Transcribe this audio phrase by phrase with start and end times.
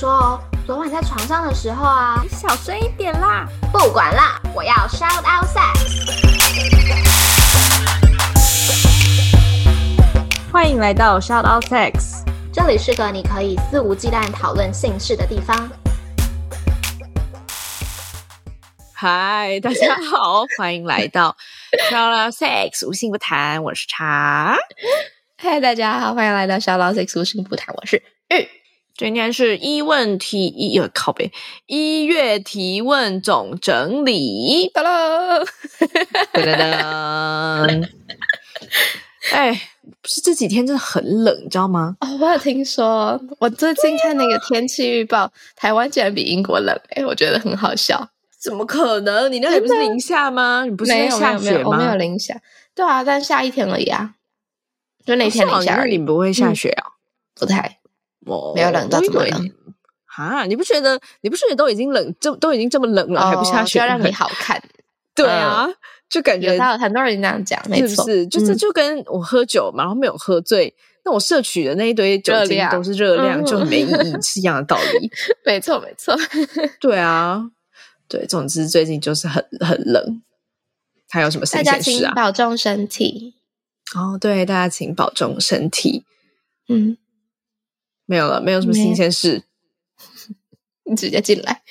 [0.00, 3.46] 说哦，昨晚在床上的时候啊，你小声一点啦。
[3.70, 5.76] 不管啦，我要 shout out sex。
[10.50, 15.70] 欢迎来到 shout out sex，这里是个你可以肆无忌惮讨论性事的地方。
[18.94, 21.36] 嗨，大家好， 欢迎来到
[21.90, 24.56] shout out sex，无性不谈，我是茶。
[25.36, 28.59] 嗨，大家好，欢迎来到 shout out sex，无性不谈，我是玉。
[29.00, 31.32] 今天是一问题一，呃，靠背
[31.64, 35.38] 一月提问总整理，哒啦，
[36.34, 37.66] 哒哒哒。
[39.32, 39.58] 哎，
[40.02, 41.96] 不是这几天真的很冷，你知道吗？
[42.00, 48.10] 哦，我有听说，我最近看那个天气预报，台湾竟然比英国冷，哎，我觉得很好笑。
[48.38, 49.32] 怎么可能？
[49.32, 50.66] 你那里不是零下吗？
[50.66, 51.38] 你不是在下雪吗？
[51.38, 52.38] 没有，没有，我没有零下。
[52.74, 54.16] 对啊，但下一天而已啊，
[55.06, 55.96] 就那天零下而已。
[55.96, 56.84] 你不会下雪啊？
[57.34, 57.79] 不太。
[58.34, 59.50] 哦，没有冷到怎么冷
[60.16, 60.44] 啊！
[60.44, 61.00] 你不觉得？
[61.22, 64.62] 你不觉得都已经冷，这都已经这么冷了，还不下雪，要让你 好看？
[65.14, 65.68] 对啊，
[66.08, 75.10] 就感觉有很多人这样讲，没错，是就是就跟我喝酒嘛，然后没有喝醉，那我摄取的那一堆酒精都是热量，就很没意义，是一样的道理。
[75.46, 76.14] 没错，没错，
[76.80, 77.50] 对啊，
[78.08, 80.22] 对，总之最近就是很很冷。
[81.08, 82.12] 还有什么新鲜事啊？
[82.14, 83.34] 大家请保重身体。
[83.94, 86.04] 哦，对，大家请保重身体。
[86.68, 86.96] 嗯。
[88.10, 89.44] 没有了，没有什么新鲜事。
[90.82, 91.62] 你 直接进来，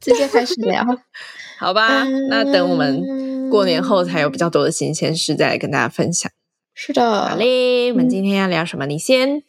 [0.00, 0.84] 直接开始聊，
[1.58, 2.04] 好吧？
[2.04, 6.30] 嗯、那等我们过年后才有比较多的新鲜事，再来跟大家分享。
[6.74, 7.90] 是的，好嘞。
[7.90, 8.86] 我们今天要聊什么？
[8.86, 9.42] 你先。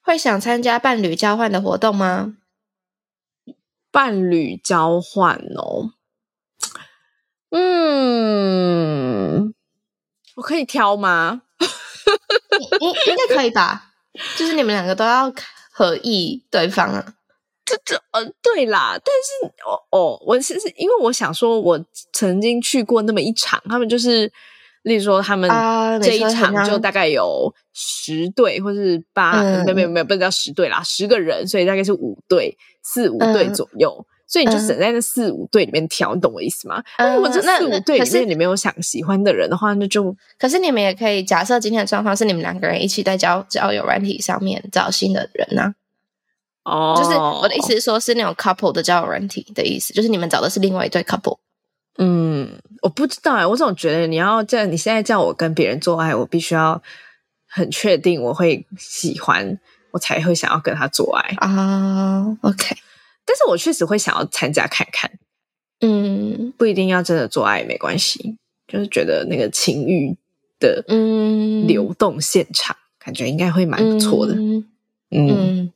[0.00, 2.36] 会想参加伴侣交换的活动吗？
[3.90, 5.92] 伴侣交换哦，
[7.50, 8.32] 嗯，
[10.36, 11.42] 我可以挑吗？
[12.80, 13.89] 应应该可以吧。
[14.36, 15.32] 就是你们两个都要
[15.72, 17.14] 合意对方啊，
[17.64, 24.30] 这这呃对啦，但是哦哦，我是是因为我想说，我曾经去过那么一场，他们就是，
[24.82, 25.48] 例如说他们
[26.02, 33.96] 这一场就大概有十对或是八，没有没有没有，不能叫十对啦，十个人，所以大概是五对四五对左右。
[33.98, 36.80] 嗯所以你就只能在那四五对里面挑，你懂我意思吗？
[36.98, 40.16] 那如果这四五对里面你没有想喜欢的人的话，那就……
[40.38, 45.74] 可是你们也可以假设今天的状况是你们两个人一起在交交友软体上面找新的人呢。
[46.62, 51.38] 哦，就是我的意思是说，是那种 couple 的交友软体的意思，就是你们找的是另外一对 couple。
[51.98, 52.52] 嗯，
[52.82, 56.80] 我不知道哎，我总觉得你要这样，你现在叫我跟别人做爱，我必须要
[57.48, 59.58] 很确定我会喜欢，
[59.90, 62.24] 我才会想要跟他做爱啊。
[62.42, 62.76] OK。
[63.30, 65.08] 但是我确实会想要参加看看，
[65.82, 68.36] 嗯，不一定要真的做爱没关系，
[68.66, 70.16] 就是觉得那个情欲
[70.58, 71.64] 的嗯。
[71.68, 74.64] 流动现场，嗯、感觉应该会蛮不错的，嗯，
[75.10, 75.72] 嗯。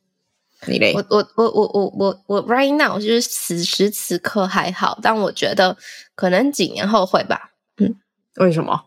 [0.67, 0.93] 你嘞？
[0.95, 5.77] 我我我我我我我 right now 就是此时此刻还好，但我觉得
[6.17, 7.95] 可能几年后会吧，嗯，
[8.39, 8.87] 为什么？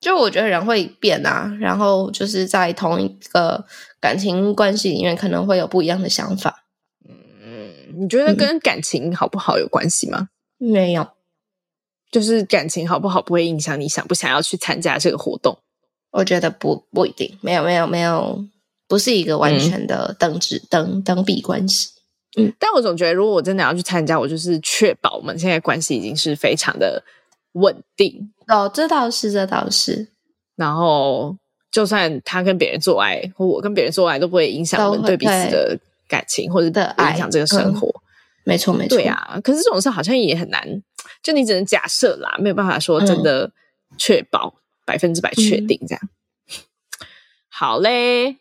[0.00, 3.64] 就我觉得人会变啊，然后就是在同一个
[4.00, 6.65] 感情关系里面，可能会有不一样的想法。
[7.98, 10.28] 你觉得跟感情好不好有关系吗？
[10.58, 11.06] 嗯、没有，
[12.10, 15.58] 就是感情好不好不会影响你想不想要去参加这个活动。
[16.12, 18.42] 我觉得不不一定，没有没有没有，
[18.88, 21.90] 不是一个完全的等值、嗯、等等比关系。
[22.38, 27.02] 嗯，但我总觉得，如果我真的要去参加，我就是确保我们现在关系已经是非常的
[27.52, 28.32] 稳定。
[28.48, 30.08] 哦，这倒是，这倒是。
[30.54, 31.36] 然后，
[31.70, 35.78] 就算他跟别人做爱，或我跟别人做爱，都不会影响我们对彼此的。
[36.08, 38.02] 感情或者的影响这个生活，嗯、
[38.44, 39.40] 没错没错，对啊。
[39.42, 40.82] 可是这种事好像也很难，
[41.22, 43.52] 就你只能假设啦，没有办法说真的
[43.98, 46.00] 确保百分之百确定这样。
[46.02, 46.08] 嗯、
[47.48, 48.36] 好嘞，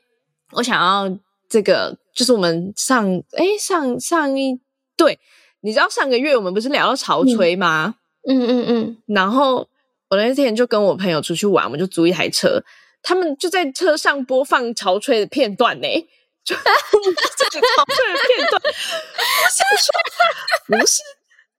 [0.51, 1.17] 我想要
[1.49, 4.59] 这个，就是我们上诶上上一
[4.95, 5.19] 对，
[5.61, 7.95] 你知道上个月我们不是聊到潮吹吗？
[8.27, 8.97] 嗯嗯嗯，嗯。
[9.07, 9.67] 然后
[10.09, 12.63] 我那天就跟我朋友出去玩，我们就租一台车，
[13.01, 15.87] 他们就在车上播放潮吹的片段呢。
[16.45, 19.89] 就这个潮吹的片段，我想说，
[20.67, 21.01] 不是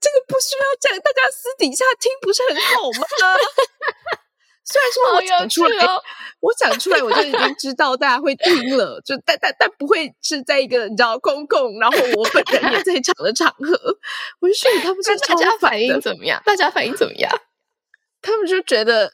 [0.00, 3.06] 这个不需要讲，大家私底下听不是很好吗？
[4.68, 6.02] 虽然说我讲出来，哦、
[6.40, 13.72] 我讲出来我就已经知道大家会听了， 就但但但不会是在一个你知道公共，然后我本人也在场的场合。
[14.40, 16.40] 我就说他们是大家反应怎么样？
[16.46, 17.40] 大家反应怎么样？
[18.22, 19.12] 他们就觉得。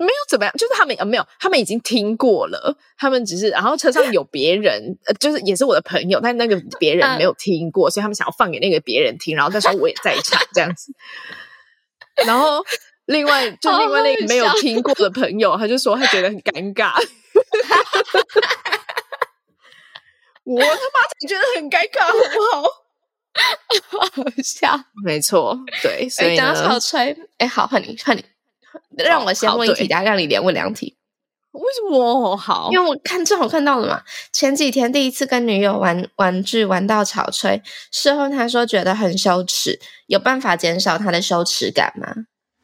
[0.00, 10.92] 没有怎么样，就是他们呃没有，他们已经听过了，他们只是然后车上有别人， 呃，就是也是我的朋友，但那个别人没有听过，所以他们想要放给那个别人听，然后那时候我也在场这样子，
[12.26, 12.64] 然后
[13.06, 16.94] 另外就另外那个没有听过的朋友，他就说他觉得很尴尬，
[20.44, 22.62] 我他妈觉得很尴尬，好不好？
[23.90, 28.24] 好笑，没错，对，所以呢，潮吹，哎，好，换你，换你，
[28.96, 30.96] 让我先问一题，大家让你连问两题。
[31.52, 32.68] 为什么 好？
[32.72, 34.02] 因为我看正好看到了嘛。
[34.32, 42.14] 前几天第一次跟女友玩玩具，玩到吵吹，事后他说觉得很羞耻，有办法减少他的羞耻感吗？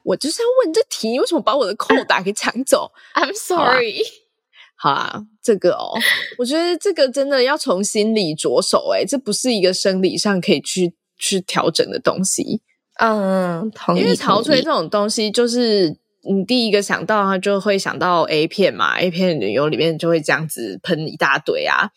[0.04, 4.02] 我就是要问这题，你为什么把我的扣打给抢走？I'm sorry。
[4.78, 5.98] 好啊，这个哦，
[6.38, 12.60] 我觉得这个真的要从心理着手，诶，这不是一个生理上可以去去调整的东西。
[12.98, 14.00] 嗯，同意。
[14.00, 15.96] 因为潮吹这种东西就是。
[16.28, 21.88] 你第一个想到，他就会想到 A 片嘛，A 片女优里面就会这样子喷一大堆啊，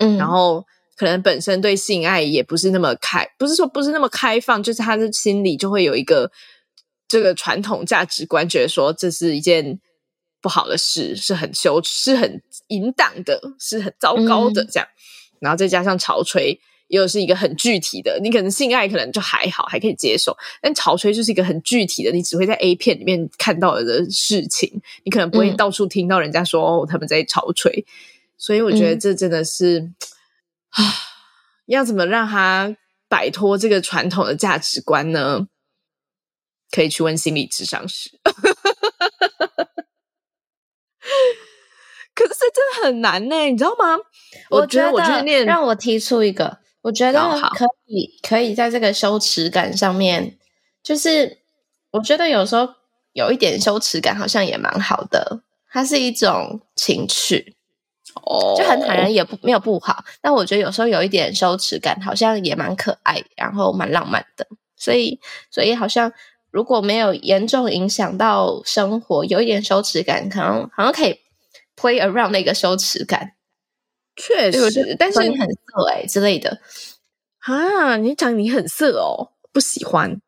[0.00, 0.66] 嗯，然后
[0.96, 6.32] 可能本身对性爱也不是那么开，不是说不是那么开放，就是他的心里就会有一个
[7.06, 9.78] 这个传统价值观，觉得说这是一件
[10.42, 16.58] 不好的事，是很羞耻，是很淫荡的，是很糟糕的这样，嗯，然后再加上潮吹。
[16.88, 27.84] 又是一个很具体的，你可能性爱可能就还好，还可以接受，但潮吹就是一个很具体的，你只会在 A 片里面看到的事情，你可能不会到处听到人家说、嗯、哦他们在潮吹，
[28.38, 29.92] 所以我觉得这真的是
[30.70, 30.92] 啊、 嗯，
[31.66, 32.76] 要怎么让他
[33.08, 35.48] 摆脱这个传统的价值观呢？
[36.70, 38.10] 可以去问心理智商师，
[42.12, 43.96] 可是这真的很难呢，你知道吗？
[44.50, 46.58] 我觉得我觉得让我提出一个。
[46.86, 47.18] 我觉得
[47.50, 50.38] 可以，可以在这个羞耻感上面，
[50.84, 51.38] 就是
[51.90, 52.68] 我觉得有时候
[53.12, 55.40] 有一点羞耻感，好像也蛮好的。
[55.68, 57.56] 它是一种情趣，
[58.22, 60.04] 哦，就很坦然，也不没有不好。
[60.20, 64.46] 但我觉得有时候有一点羞耻感，好像也蛮可爱，然后蛮浪漫的。
[64.76, 65.18] 所以，
[65.50, 66.12] 所以好像
[66.52, 71.18] 如果没有严重影响到生活，有一点羞耻感，可能好像可以
[71.76, 73.32] play around 那个羞耻感。
[74.16, 76.58] 确实，但是你很色哎、欸、之类的
[77.40, 77.98] 啊！
[77.98, 80.20] 你讲你很色哦，不喜欢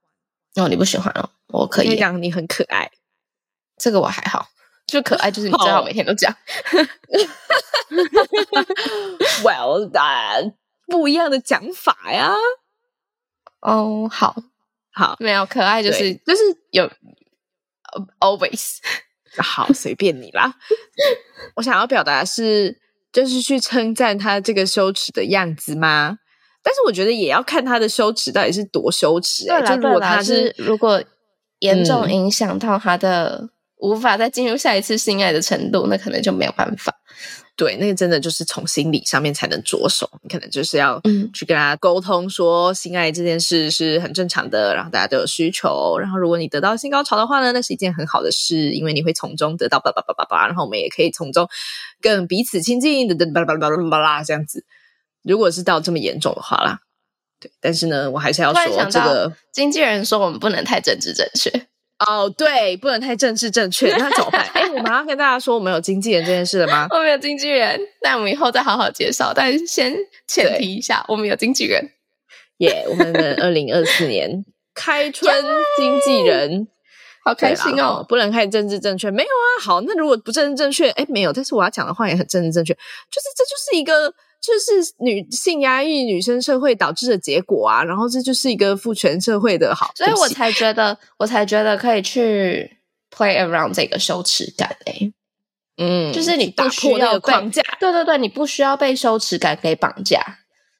[0.56, 2.90] 哦，你不喜欢哦，我可以讲你很可爱，
[3.78, 4.48] 这个我还好，
[4.86, 6.36] 就可爱就是你最好每天都讲。
[9.42, 10.54] Well done，
[10.86, 12.34] 不一样的讲法呀。
[13.60, 14.36] 哦，好
[14.92, 16.42] 好，没有可爱就是就是
[16.72, 16.90] 有
[18.20, 18.76] always
[19.38, 20.54] 好，随便你啦。
[21.56, 22.82] 我想要表达的是。
[23.12, 26.18] 就是去称赞他这个羞耻的样子吗？
[26.62, 29.60] 但是我觉得也要看他的羞耻到底是多羞耻、欸。
[29.60, 31.02] 对啦，就如果他是如果
[31.60, 36.92] 严重影响到他的无法再进入下一次性爱的程度，那可能就没有办法。
[37.58, 41.02] 对，那个真的就是从心理上面才能着手，你可能就是要
[41.34, 51.48] 去跟他沟通，说性爱这件事是很正常的，然后大家都有需求，然后如果你得到性高潮的话呢，那是一件很好的事，因为你会从中得到叭叭叭叭叭，然后我们也可以从中
[52.00, 54.64] 更彼此亲近的的叭叭叭叭叭啦这样子。
[55.24, 56.78] 如果是到这么严重的话啦，
[57.40, 61.50] 对，但是呢，我还是要说这个经纪人说我们不能太政治正确。
[62.06, 64.46] 哦、oh，对，不能太政治正确，那怎么办？
[64.54, 66.86] 哎，我马上跟大家说，我们有经纪人这件事了吗？
[66.94, 69.32] 我们有经纪人，那我们以后再好好介绍。
[69.34, 69.92] 但先
[70.28, 71.90] 前提一下，我们有经纪人。
[72.58, 75.44] 耶、yeah，我们的二零二四年 开春
[75.76, 76.68] 经纪人，
[77.24, 78.06] 好开心哦！
[78.08, 79.48] 不能太政治正确，没有啊。
[79.64, 81.32] 好，那如果不政治正确，哎，没有。
[81.32, 84.14] 但是我要讲的话也很政治正确，就是这就是一个。
[84.40, 92.78] 就是女性压抑、女生社会导致的结果啊，然后这就是一个父权社会的好，所以我才觉得，我才觉得可以去
[93.10, 95.12] play around 这个羞耻感诶、欸，
[95.78, 100.20] 嗯，就是你不需要被，打破那个框架，对对对，你不需要被羞耻感给绑架，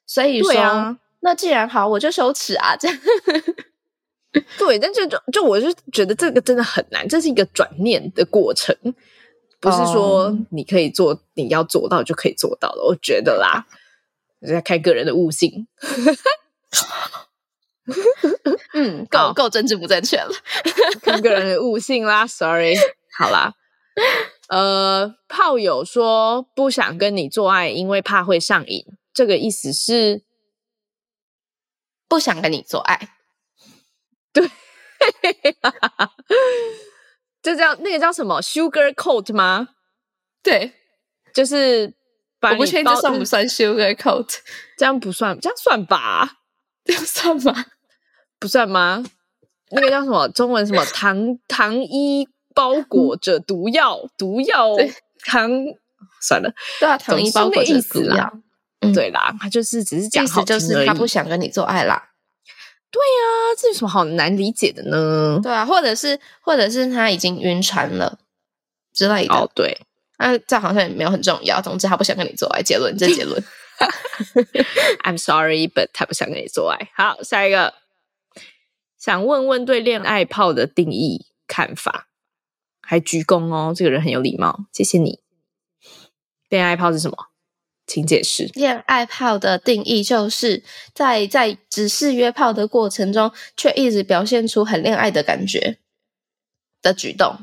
[0.07, 2.97] 所以说，啊、那既然好，我就羞耻啊，这样，
[4.57, 8.75] 对，但就就就我就觉得这个真的很难，这是一个转念的过程。
[9.59, 12.81] 不是说你可以做，你要做到就可以做到的。
[12.83, 13.65] 我觉得啦，
[14.41, 15.67] 要看个人的悟性。
[18.73, 20.31] 嗯，够够政治不正确了，
[21.01, 22.25] 看个人的悟性啦。
[22.27, 22.75] Sorry，
[23.17, 23.53] 好啦。
[24.47, 28.85] 呃，炮友说不想跟你做爱，因为怕会上瘾。
[29.13, 30.23] 这个意思是
[32.07, 33.15] 不想跟你做爱。
[34.31, 34.49] 对。
[37.41, 39.69] 这叫那个叫什么 sugar coat 吗？
[40.43, 40.73] 对，
[41.33, 41.93] 就是
[42.39, 44.27] 把我不确定这算不算 sugar coat，
[44.77, 46.37] 这样不算，这样算吧？
[46.85, 47.65] 这样算吗？
[48.39, 49.03] 不算吗？
[49.71, 50.27] 那个叫什么？
[50.29, 54.75] 中文什么糖 糖衣包裹着毒药，毒药
[55.25, 55.49] 糖
[56.21, 58.33] 算了，对啊，糖衣包裹着毒药，
[58.81, 62.08] 嗯，对啦，他就是只是讲好听而已，就是他不想跟你做爱啦。
[62.91, 65.39] 对呀、啊，这有什么好难理解的呢？
[65.43, 68.17] 对啊，或者是，或者是他已经晕船了
[68.93, 69.33] 之类的。
[69.33, 69.79] 哦，对，
[70.17, 71.61] 那、啊、这好像也没有很重要。
[71.61, 72.63] 总之，他不想跟你做爱。
[72.63, 73.43] 结论，这结论。
[75.03, 76.89] I'm sorry, but 他不想跟你做爱。
[76.95, 77.75] 好，下一个，
[78.97, 82.07] 想问问对恋爱炮的定义看法，
[82.81, 85.21] 还鞠躬哦，这个人很有礼貌，谢谢你。
[86.49, 87.28] 恋爱炮是什么？
[87.89, 88.49] 请解释。
[88.53, 95.79] 恋爱炮的定义就是在在只是约炮的过程中，却一直表现出很恋爱的感觉
[96.83, 97.35] 的举动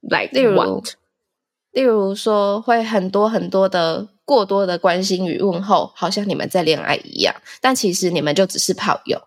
[0.00, 0.82] ，like 例如，
[1.70, 9.22] 例如说会很多很多的过多的关心与问候，好像你们在恋爱一样，但其实你们就只是炮友。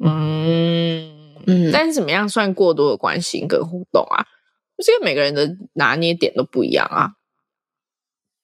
[0.00, 4.24] 嗯嗯，但是怎么样算过多的关心跟互动啊？
[4.78, 7.17] 就是因为每个人的拿捏点都不一样啊。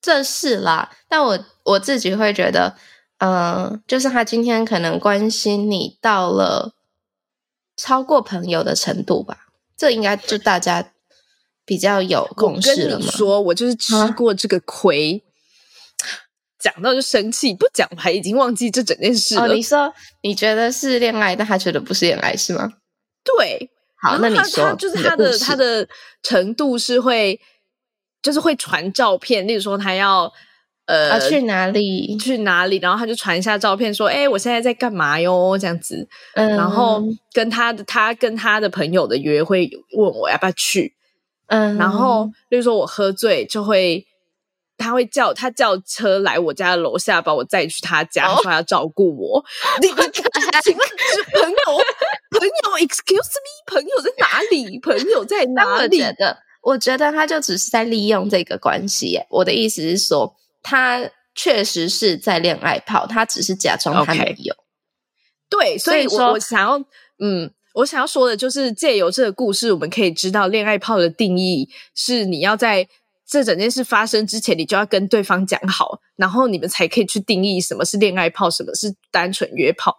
[0.04, 2.76] 这是啦，但我我自己会觉得，
[3.16, 6.74] 嗯、呃，就是他今天可能关心你到了
[7.74, 9.46] 超过朋友的程度吧，
[9.78, 10.92] 这应该就大家
[11.64, 13.00] 比较有共识了嘛。
[13.00, 15.24] 我跟你说，我就是吃过这个亏，
[16.58, 19.44] 讲、啊、到就生气，不讲还已经忘记这整件事了。
[19.44, 19.90] 哦，你说
[20.22, 22.70] 你觉得是恋爱，但他觉得不是恋爱，是吗？
[23.24, 23.70] 对，
[24.02, 25.88] 好，那你说，就是他的他的
[26.22, 27.40] 程度是会。
[28.24, 30.32] 就是会传照片，例如说他要
[30.86, 37.02] 呃、啊、去哪里去哪里，然后他就传一下照片，说：“哎，我现在在干嘛哟？”这样子，嗯，然后
[37.34, 40.94] 跟他的他跟他的朋友的约会，问我要不要去，
[41.48, 44.06] 嗯，然后例如说我喝醉，就会
[44.78, 49.44] 他会叫他叫车来我家的楼下把我载去他家，哦、说要照顾我。
[49.82, 50.24] 你们请
[50.74, 51.56] 问是朋友？
[52.34, 53.64] 朋友？Excuse me？
[53.66, 54.80] 朋友在哪里？
[54.80, 56.38] 朋友在哪里的？
[56.64, 59.26] 我觉得他就只是在利用这个关系耶。
[59.28, 64.54] 我的意思是说，他确实是在恋爱泡，他只是假装他没有。
[64.54, 64.58] Okay.
[65.50, 66.78] 对，所以我，我我想要，
[67.18, 72.88] 嗯，我想要说的就是，借由这个故事，我们可以知道恋爱泡的定义是：你要在
[73.28, 79.98] 这整件事发生之前，你就要跟对方讲好，然后你们才可以去定义什么是恋爱泡，什么是单纯约炮。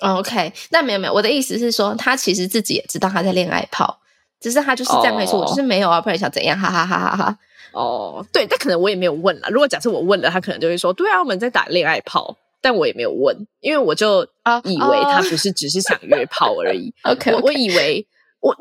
[0.00, 4.00] OK，那没有没有，我的意思是说，他其实自己也知道他在恋爱炮。
[4.40, 6.58] 只是他就是这样没说，我就是没有啊，不然想怎样？
[6.58, 7.38] 哈哈哈哈哈！
[7.72, 9.48] 哦，对，但可能我也没有问啦。
[9.50, 14.24] 如果假设我问了，他可能就会说：“对啊，我们在打恋爱炮。”但我也没有问，因为我就
[14.64, 16.92] 以为他不是只是想约炮而已。
[17.04, 18.04] OK，我我以为
[18.40, 18.52] 我，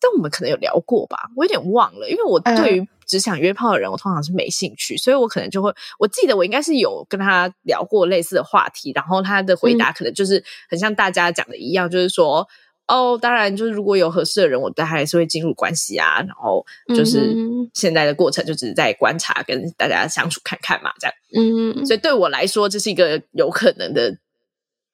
[0.00, 1.28] 但我们可能有聊过吧？
[1.36, 12.46] 我有点忘了，因为我对于只想约炮的人，我通常是没兴趣，所以我可能就会，我记得我应该是有跟他聊过类似的话题，然后他的回答可能就是很像大家讲的一样，就是说。
[12.90, 16.20] 哦，当然，就是如果有合适的人，我对他还是会进入关系啊。
[16.22, 17.36] 然后就是
[17.72, 21.14] 现在的过程，就只是在观察，跟大家相处看看嘛，这样。
[21.36, 24.18] 嗯，所以对我来说，这是一个有可能的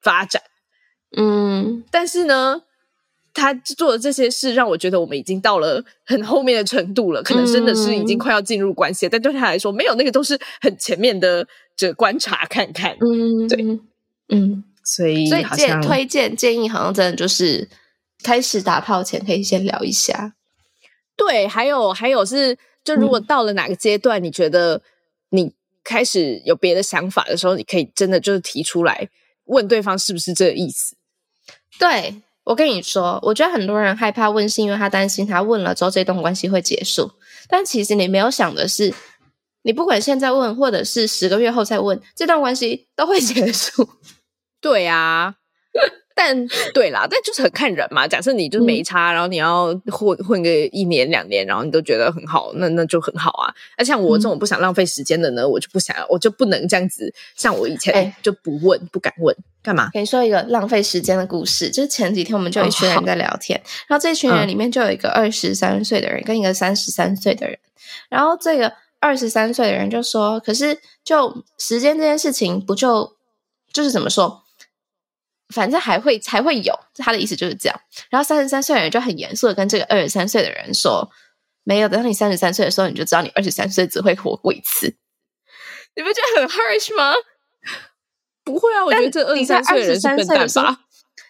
[0.03, 0.43] 发展。
[1.17, 2.61] 嗯，但是呢，
[3.33, 9.11] 他做的这些事，让我觉得我们已经到了很后面的程度了，可能真的是已经快要进入关系了。
[9.11, 12.95] 但对他来说，没有那个都是很前面的，这观察看看。
[13.00, 13.81] 嗯，对，
[14.29, 17.67] 嗯，所以所以建推荐建议，好像真的就是。
[18.26, 20.35] 开始打炮前可以先聊一下，
[21.14, 24.83] 对，还有还有是，就如果到了哪个阶段，你觉得
[25.28, 25.54] 你
[25.85, 29.09] 开始有别的想法的时候，你可以真的就是提出来
[29.45, 30.97] 问对方是不是这个意思。
[31.78, 37.12] 对，我跟你说，我觉得很多人害怕问，是因为他担心他问了之后这段关系会结束，
[37.49, 38.92] 但其实你没有想的是，
[39.62, 43.88] 你不管现在问，或者是十个月后再问，这段关系都会结束。
[44.61, 45.37] 对啊。
[46.18, 46.35] 但
[46.73, 48.08] 对啦， 但就是很看人嘛。
[48.08, 53.54] 假设你就是没差，嗯、然后你要混混个一年两年，然后你都觉得很好，那那就很好啊。
[53.76, 57.12] 那像我这种不想浪费时间的呢，嗯、我就不想，我就不能这样子。
[57.37, 59.90] 像我以前就不问，欸、不敢问，干嘛？
[59.92, 67.58] 跟你说一个浪费时间的故事，就是前几天我们就有一群人在聊天，哦、然后这群人里面就有一个二十三岁的人跟一个三十三岁的人，
[68.08, 73.12] 然后这个二十三岁的人就说：“可是就时间这件事情，不就
[73.70, 74.44] 就是怎么说？”
[75.55, 77.81] 反正还会还会有，他的意思就是这样。
[78.11, 81.09] 然后三十三岁的人就很严肃的跟这个二十三岁的人说
[81.65, 84.97] ：“没有，等到你三十三岁的时候，你就知道你二十三岁只会活过一次。”
[85.95, 87.15] 你不觉得很 harsh 吗？
[88.45, 90.81] 不会啊，我觉得这二十三岁的人是笨蛋吧？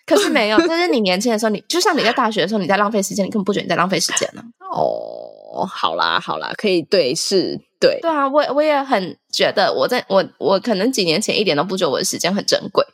[0.06, 4.42] 可是没有，但是你年轻的时候，你就像你在大学的时候，你在浪费时间，你根本不觉得你在浪费时间呢。
[4.70, 12.84] 哦，好啦好啦，可以对是，对对啊，我我也很觉得，我在我我可能几年前一点都不觉得我的时间很珍贵。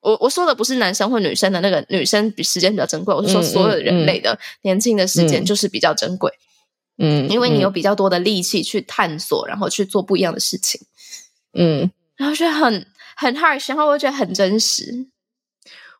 [0.00, 6.32] 我我说的不是男生或女生的那个女生比时间比较珍贵，我是说所有人类的年轻的时间就是比较珍贵，
[6.98, 10.80] 嗯，因为你有比较多的力气去探索，然后去做不一样的事情，
[11.54, 15.06] 嗯，然后觉得很很 hard，然后我觉得很真实。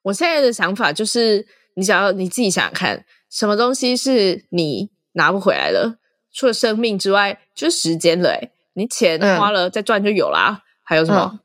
[0.03, 5.99] 我现在的想法就是，你想要你自己想想看，什么东西是你拿不回来的？
[6.33, 8.31] 除了生命之外，就是时间了。
[8.31, 10.63] 诶，你钱花了再赚就有啦。
[10.83, 11.41] 还有什么？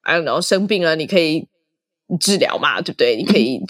[0.00, 1.46] 还有然后生病了，你可以
[2.20, 3.16] 治疗嘛，对不对？
[3.16, 3.60] 你可以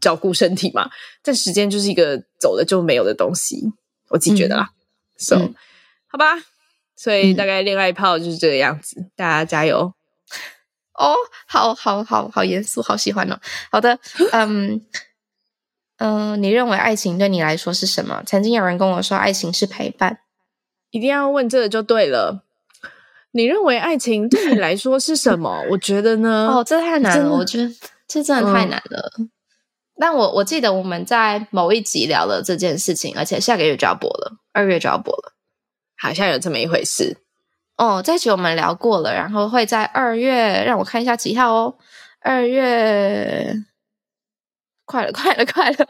[0.00, 0.90] 照顾身体嘛。
[1.22, 3.72] 但时间就是一个走了就没有的东西，
[4.10, 4.70] 我自己觉得啦。
[4.72, 5.54] 嗯、so，、嗯、
[6.06, 6.36] 好吧，
[6.96, 9.94] 所以大概恋爱泡就是这个样子，嗯、大家加油。
[10.94, 13.40] 哦，好好好好严肃，好喜欢哦。
[13.70, 13.98] 好的，
[14.32, 14.84] 嗯
[15.96, 18.22] 嗯、呃，你认为爱情对你来说是什么？
[18.26, 20.18] 曾经有人跟我说，爱情是陪伴。
[20.90, 22.44] 一定要问这个就对了。
[23.32, 25.64] 你认为爱情对你来说是什么？
[25.70, 27.30] 我觉得呢，哦，这太难了。
[27.32, 27.68] 我觉得
[28.06, 29.12] 这真的太难了。
[29.18, 29.30] 嗯、
[29.96, 35.32] 但我我记得我们在某一集聊了这件事情，而且下个月就要播了，二月就要播了，
[35.96, 37.16] 好像有这么一回事。
[37.76, 41.74] 哦，这集我们聊过了，然后会在二月，让我看一下几号哦。
[42.20, 43.56] 二月，
[44.84, 45.76] 快了，快了，快了，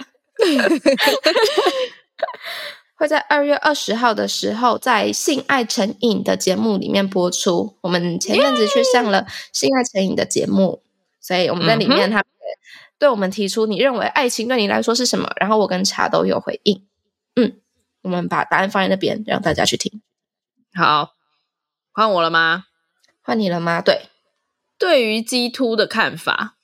[3.02, 7.76] 会在二月二十号的时候，在《性爱成瘾》的节目里面播出。
[7.80, 10.84] 我们前阵子去上了《性爱成瘾》的节目，
[11.20, 12.26] 所以我们在里面，他们
[13.00, 15.32] 对我们提出，你认为爱情对你来说是什么？
[15.40, 16.86] 然后我跟茶都有回应。
[17.34, 17.56] 嗯，
[18.02, 20.00] 我们把答案放在那边，让大家去听。
[20.72, 21.14] 好。
[21.90, 22.66] 换我了吗？
[23.20, 23.82] 换你了吗？
[23.82, 24.10] 对，
[24.78, 26.54] 对于激凸的看法，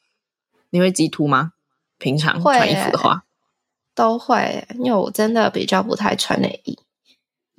[0.70, 1.54] 你会激凸吗？
[1.98, 3.24] 平常穿衣服的话，
[3.98, 6.78] 都会，因为我真的比较不太穿内衣。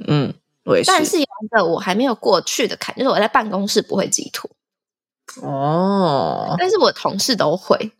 [0.07, 0.87] 嗯，我也是。
[0.89, 4.49] 但是有一个我还没有过去的坎，就是我在办公室不会激凸。
[5.41, 7.91] 哦，但是我同事都会，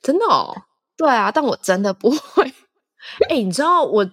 [0.00, 0.54] 真的哦。
[0.96, 2.44] 对啊，但我真的不会。
[3.28, 4.08] 哎、欸，你知道我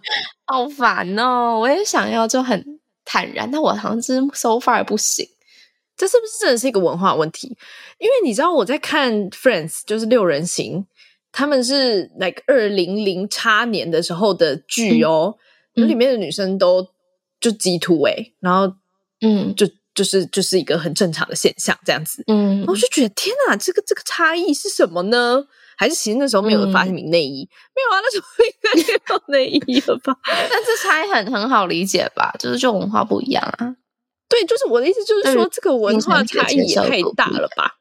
[0.48, 2.80] 好烦哦，我也想要，就很。
[3.06, 5.28] 坦然，但我好像是 so far 不行，
[5.98, 7.50] 这是不是真的是一个文化问题？
[7.98, 10.88] 因为你知道我在看 Friends，就是六人行，
[11.34, 15.36] 他们是 like 二零零叉年的时候的剧哦，
[15.76, 16.88] 那、嗯、里面的女生都
[17.42, 18.74] 就激凸诶，然后
[19.22, 25.44] 嗯，就就是就是一个很正常的现象这样子，嗯，我就觉得天哪，这个这个差异是什么呢？
[25.76, 30.16] 还是其实那时候没有发明内衣，嗯、没有啊，那时候应该没有内衣了吧？
[30.24, 32.32] 但这差异很很好理解吧？
[32.38, 33.76] 就是就文化不一样啊。
[34.30, 37.72] 对，就是我的意思，就是说这个文化差异也太大了吧？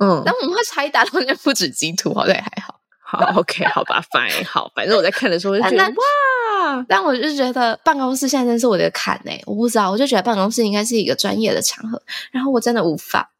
[0.00, 2.80] 嗯，但文化差异大到那不止激凸，好像还好。
[2.98, 13.30] 好，OK，好吧，Fine，好，反正我在看的时候我就觉得哇，但我就觉得办公室现在真是我的坎哎、欸，我不知道，我就觉得办公室应该是一个专业的场合，然后我真的无法。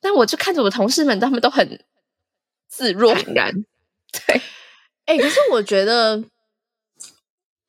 [0.00, 1.78] 但我就看着我同事们，他们都很。
[2.74, 3.64] 自若 然，然，
[4.26, 4.40] 对，
[5.04, 6.24] 哎、欸，可是我觉得，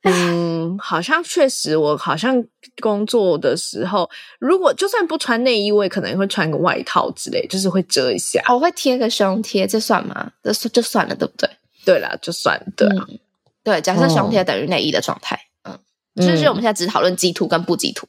[0.11, 2.43] 嗯，好像确实，我好像
[2.81, 8.43] 工作的时候，如果就算不穿内衣，我也可能会穿个外套之类，就是会遮一下。
[8.49, 10.31] 我会贴个胸贴，这算吗？
[10.43, 11.49] 这算就算了，对不对？
[11.85, 13.19] 对啦，就算了，对、啊嗯，
[13.63, 13.81] 对。
[13.81, 15.79] 假设胸贴等于内衣的状态，嗯，
[16.15, 18.05] 就是我们现在只讨论激凸跟不激凸，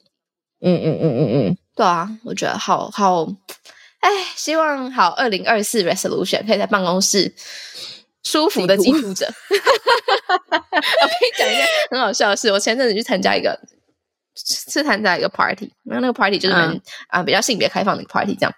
[0.59, 3.25] 嗯嗯嗯嗯嗯，对啊，我觉得好好。
[4.01, 7.33] 哎，希望好二零二四 resolution 可以在办公室
[8.25, 9.25] 舒服的基督者。
[9.47, 9.55] 我
[10.37, 13.57] 跟你讲一件很好笑的事，我前阵子去参加一个
[14.35, 18.53] 是参加一个 party，然后那个 party 就是很、嗯、啊比较性别开放的 party 这样。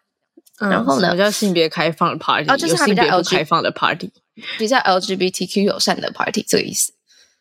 [0.59, 4.11] 然后呢，比较性别开放的 party，哦，就是它比较开放的 party，
[4.57, 6.93] 比较 LGBTQ 友善的 party，这个意思。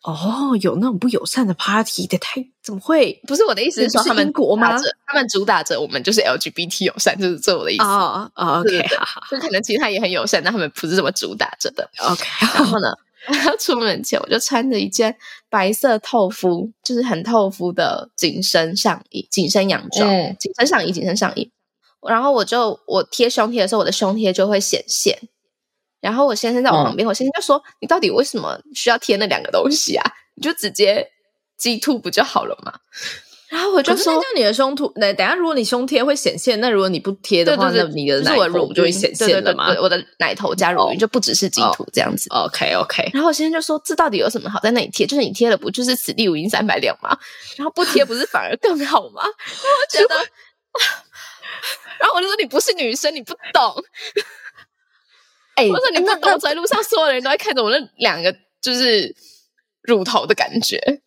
[0.07, 3.21] 哦，有那种不友善的 party 的，太怎么会？
[3.27, 4.79] 不是我的意思是说他们国吗？
[5.05, 7.83] 他们主打着我们就是 LGBT 友善，就是这我的意思。
[7.83, 11.91] 哦哦，OK，好好，就可能其他也很友善，但他们不是这么主打着的。
[11.99, 12.89] OK，然后呢，
[13.47, 15.17] 要出门前我就穿着一件
[15.51, 21.51] 白色透肤，就是很透肤的紧身上衣、紧身洋装、嗯、紧身上衣、紧身上衣。
[22.09, 25.19] 然后我就我贴胸贴的时候，我的胸贴就会显现。
[26.01, 30.05] 然后我先生在我旁边，嗯、我先生就说：“你到底为什么需要贴那两个东西啊？
[30.37, 31.09] 你就直接
[31.59, 32.73] 激凸不就好了吗？”
[33.49, 39.67] 然后我就说：“那你的胸凸，那等下如果你胸贴会显现，那如果你不贴的话，对对对，那你的奶头就会显现了吗？
[39.69, 42.29] 对对对对，我的奶头加乳晕就不只是激凸这样子。
[42.31, 43.09] 哦、OK OK。
[43.15, 45.07] 然后我先生就说：“这到底有什么好在那里贴？
[45.07, 47.17] 就是你贴了不就是此地无银三百两吗？
[47.57, 50.17] 然后不贴不是反而更好吗？”我觉得，
[52.01, 53.75] 然后我就说：“你不是女生，你不懂。”
[55.57, 59.15] 哎，或者你不懂，在路上所有人都在看着我那两个就是
[59.83, 61.03] 乳头的感觉。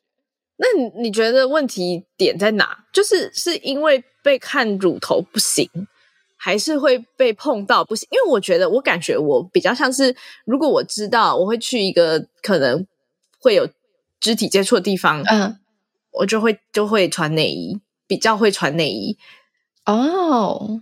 [0.57, 2.85] 那你你觉得问题点在哪？
[2.91, 5.69] 就是是因为被看乳头不行，
[6.35, 8.05] 还是会被碰到不行？
[8.11, 10.13] 因为我觉得我感觉我比较像是，
[10.45, 12.85] 如果我知道我会去一个可能
[13.39, 13.69] 会有
[14.19, 15.57] 肢体接触的地方，嗯，
[16.11, 19.17] 我就会就会穿内衣，比较会穿内衣。
[19.85, 20.81] 哦，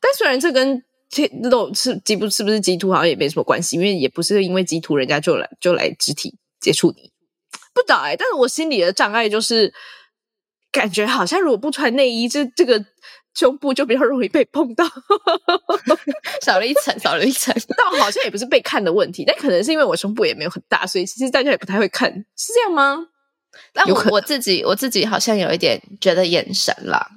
[0.00, 7.10] 但虽然这跟这都是激不是不是激凸，好像也没什么关系，因为也不是因为激凸，人家就来就来肢体接触你，
[7.72, 8.14] 不知道哎。
[8.16, 9.72] 但是我心里的障碍就是，
[10.70, 12.84] 感觉好像如果不穿内衣，这这个
[13.34, 14.84] 胸部就比较容易被碰到，
[16.44, 17.54] 少了一层，少了一层。
[17.76, 23.06] 但好像也不是被看的问题，但可能是因为我胸部也没有很大，所以其实大家也不太会看，是这样吗？
[23.72, 27.08] 但我我自己我自己好像有一点觉得眼神啦，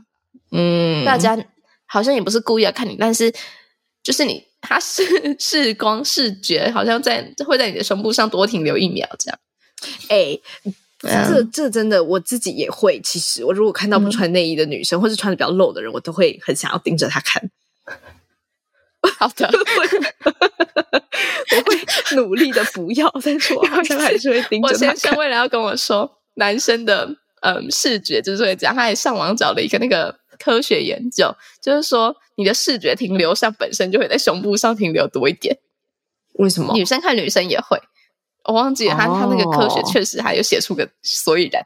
[0.51, 1.38] 嗯，大家
[1.86, 3.32] 好像也不是故意要看你，但是
[4.03, 5.03] 就是你他是
[5.39, 9.39] 视光视觉，好像在会在你的胸部上多停留一秒这样。
[10.09, 10.41] 哎、欸，
[11.01, 12.99] 这这真的我自己也会。
[13.01, 17.49] 其实我如果看到不穿内衣的女生，嗯、或是穿的比较露的人，我都会很想要盯着她看。
[19.17, 19.49] 好的，
[21.55, 24.67] 我会努力的不要，但是我 好像还是会盯着。
[24.67, 26.17] 我先生为了要跟我说。
[26.35, 35.60] 男生的嗯视觉就是会这样，他还上网找了一个那个科学研究，就是说你的视觉停留上本身就会在胸部上停留多一点。
[36.34, 36.73] 为什么？
[36.73, 37.80] 女生看女生也会，
[38.45, 41.63] 我忘记了他、哦、他那个科学确实还有写出个所以然。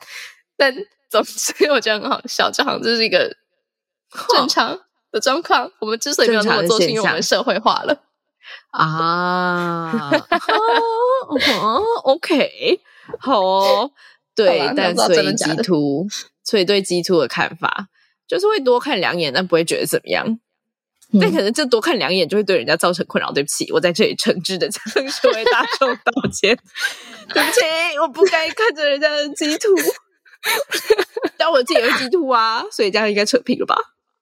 [0.57, 0.73] 但
[1.09, 3.35] 总之我觉得很好笑，就好像这是一个
[4.29, 5.71] 正常的状况。
[5.79, 8.03] 我们之所以没有那么做，是因为我们社会化了
[8.71, 10.11] 啊。
[11.59, 12.81] 哦，OK，
[13.19, 13.91] 好哦。
[14.35, 16.05] 对，但所以激凸，
[16.43, 17.87] 所以对激凸的看法
[18.27, 20.39] 就是会多看两眼，但不会觉得怎么样。
[21.13, 23.31] 嗯、但可能这多看两眼就会对人家造成困扰。
[23.31, 24.81] 对不起，我在这里诚挚的 向
[25.21, 26.57] 各位大众道歉。
[27.33, 27.61] 对不起，
[28.01, 29.69] 我不该看着人家的激凸，
[31.37, 33.77] 但我自己也会激凸啊，所以这样应该扯平了吧？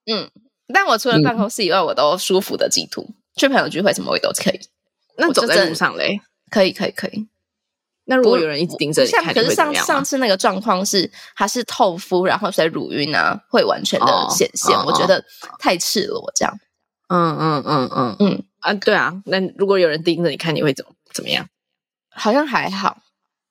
[0.06, 0.30] 嗯，
[0.72, 4.60] 但我除了办公室以外，嗯、我都舒服的激凸，去朋友聚会什么我都可以。
[5.16, 7.26] 那走在路上嘞，可以，可以，可以。
[8.06, 15.24] 那如果有人一直盯着你看，可是上上次那个状况是，它是透肤，然后所以乳晕啊会完全的显现，哦、我觉得
[15.58, 16.58] 太赤裸这样。
[17.08, 19.12] 嗯嗯嗯嗯嗯啊，对啊。
[19.26, 21.46] 那如果有人盯着你看，你会怎么怎么样？
[22.10, 22.98] 好像还好。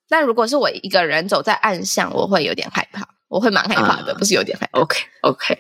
[0.10, 4.80] 但如果是我一个人走在暗巷，我会有点害怕，我会蛮害怕的，嗯、不是有点害怕。
[4.80, 5.60] OK OK。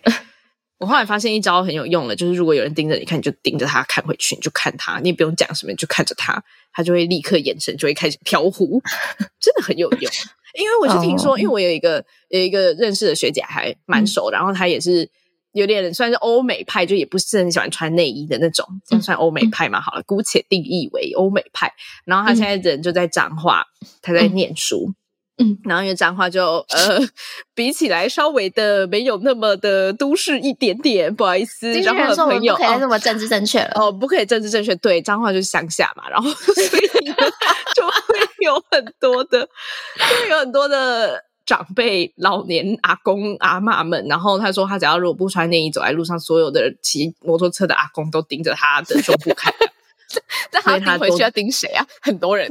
[0.84, 6.44] 我后来发现一招很有用了，就是如果有人盯着你看，你就盯着他看回去，你就看他，你也不用讲什么，你就看着他，
[6.74, 8.82] 他就会立刻眼神就会开始飘忽，
[9.40, 10.12] 真的很有用。
[10.60, 11.40] 因为我是听说，oh.
[11.40, 15.10] 因为我有一个有一个认识的学姐还蛮熟，嗯、然后她也是
[15.54, 18.68] 有点算是欧美派，就也不是很喜欢穿内衣的那种，
[19.02, 19.80] 算欧美派嘛？
[19.80, 21.72] 好了，姑且定义为欧美派。
[22.04, 23.64] 然后她现在人就在彰化，
[24.02, 24.94] 她在念书。
[25.38, 27.00] 嗯嗯，然后因为彰化就呃，
[27.56, 31.72] 比起来稍微的没有那么的都市一点点，不好意思。
[31.82, 34.76] 然后朋友不可以那么政治正确了哦，哦，不可以政治正确。
[34.76, 36.54] 对，彰化就是乡下嘛，然后所
[37.02, 37.08] 以
[37.76, 39.42] 就会有很多的，
[39.98, 44.06] 就会有很多的长辈、老年阿公阿嬷们。
[44.08, 49.52] 然后他说，他只要如果不穿内衣走在路上，所有的骑摩托车的阿公都盯着他的胸部看。
[50.52, 51.84] 但他盯回去要盯谁啊？
[52.00, 52.48] 很多人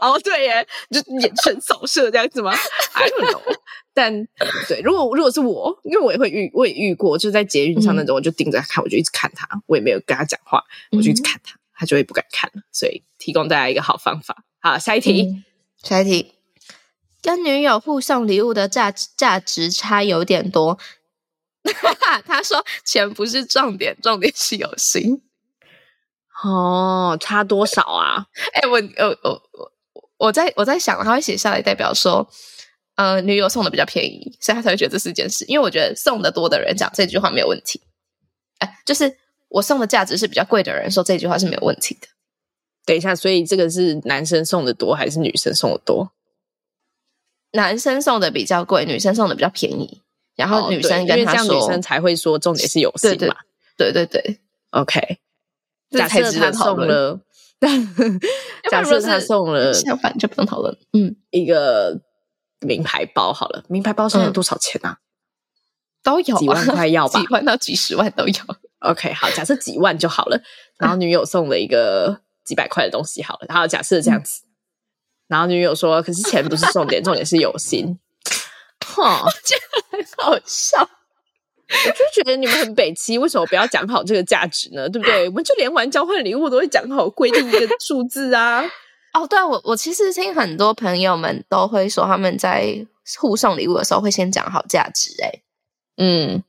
[0.00, 2.52] 哦，对耶，就眼神扫射这样子吗
[2.94, 3.56] ？I don't know。
[3.94, 4.26] 但
[4.68, 12.62] 对，如果如果是我，因为我也会遇，我也遇过，就在捷运上那种，嗯、我就盯着他看，我就一直看他，我也没有跟他讲话，我就一直看他，嗯、他就会不敢看了。
[12.72, 14.44] 所以提供大家一个好方法。
[14.60, 15.44] 好，下一题，嗯、
[15.82, 16.34] 下一题，
[17.22, 20.78] 跟女友互送礼物的价价值差有点多。
[22.26, 25.22] 他说钱不是重点，重点是有心。
[26.44, 28.26] 哦，差多少啊？
[28.52, 29.72] 哎、欸，我我我我
[30.18, 32.26] 我在我在想，他会写下来代表说，
[32.96, 35.44] 呃，女友送的比较便宜，所以他才会觉得这是件事。
[35.46, 37.80] 因为我觉得送的多的人讲这句话没有问题。
[38.58, 39.16] 哎、欸，就是
[39.48, 42.08] 我送的价值是比较贵的人说这句话是没有问题的。
[42.84, 46.12] 等一下，所以这个是男生送的多还是女生送的多？
[47.52, 50.02] 男生送的比较贵，女生送的比较便宜。
[50.36, 53.34] 然后女生跟他说，哦、女生才会说重点是有心嘛？
[53.76, 55.18] 对对对，对，OK。
[55.90, 57.18] 假设他送了，
[58.70, 60.76] 假设他送了，相反就不用讨论。
[60.92, 62.00] 嗯，一个
[62.60, 64.98] 名牌包好了，名牌包现在多少钱啊？
[66.02, 67.20] 都有几万块要吧？
[67.20, 68.34] 几万到几十万都有。
[68.80, 70.40] OK，好，假设几万就好了。
[70.78, 73.46] 然后女友送了一个几百块的东西好了。
[73.48, 74.42] 然后假设这样子，
[75.26, 77.98] 然后女友说：“可是钱不是重点，重点是有心。
[78.86, 80.88] ”哈，这个很好笑。
[81.68, 84.88] 我就觉得你们很北七，为什么不要讲好这个价值呢？
[84.88, 85.28] 对不对？
[85.28, 88.64] 我们就连玩交换礼物都会讲好规定一个数字啊。
[89.12, 92.86] 哦，对啊，我我其实听很多朋友们都会说，他们在
[93.18, 95.10] 互送礼物的时候会先讲好价值。
[95.24, 95.42] 哎，
[95.96, 96.44] 嗯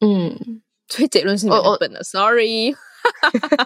[0.00, 2.02] 嗯，所以结论是你们本的。
[2.02, 2.74] Sorry，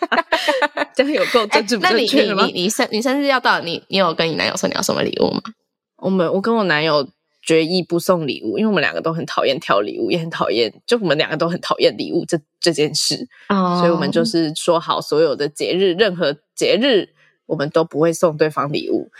[0.97, 2.43] 这样有够政治不正确的吗？
[2.43, 5.43] 那你你你生你生日要到，你你有跟你男友说你要什么礼物吗？
[5.99, 7.09] 我们我跟我男友。
[7.49, 13.79] 决意不送礼物，因为我们两个都很讨厌挑礼物，也很讨厌，就我们两个都很讨厌礼物这这件事，oh.
[13.79, 17.09] 所以我们就是说好，所有的节日，任何节日，
[17.47, 19.11] 我们都不会送对方礼物，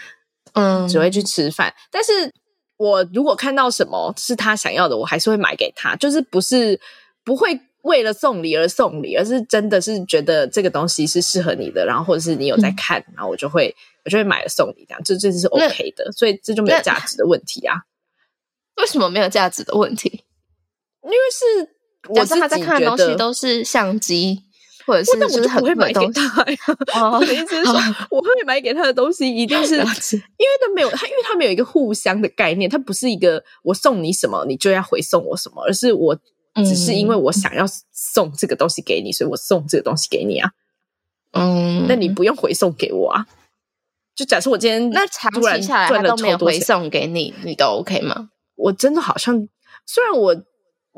[0.53, 0.87] 嗯，um.
[0.87, 1.73] 只会去吃饭。
[1.91, 2.31] 但是
[2.77, 6.79] 我如果看到什么是他想要的，我还是会买给他，就是不是
[7.25, 17.77] 不会为了送礼而送礼，而是真的是觉得这个东西是适合你的，然后或者是你有在看，嗯、然后我就会我就会买了送你这样，这这是 OK 的，所以这就没有价值的问题啊。
[18.79, 20.25] 为什么没有价值的问题？
[21.05, 21.71] 因为是
[22.09, 24.45] 我是他在看的东西都是相机。
[24.87, 26.59] 或者是那我就不会买给他呀。
[27.13, 27.75] 我的意思是说，
[28.09, 36.19] 我会买给他的东西一定是因为他没有他，因为他没有一个互相的概念，他不是一个我送你什么你就要回送我什么，而是我
[36.65, 40.53] 只是因为我想要送这个东西给你，所以我送这个东西给你啊。
[41.33, 43.27] 嗯，那你不用回送给我啊。
[44.17, 48.31] 就假设我今天那长期下来他都没有回送给你，你都 OK 吗？
[48.59, 49.49] 我真的好像
[49.87, 50.45] 虽然我。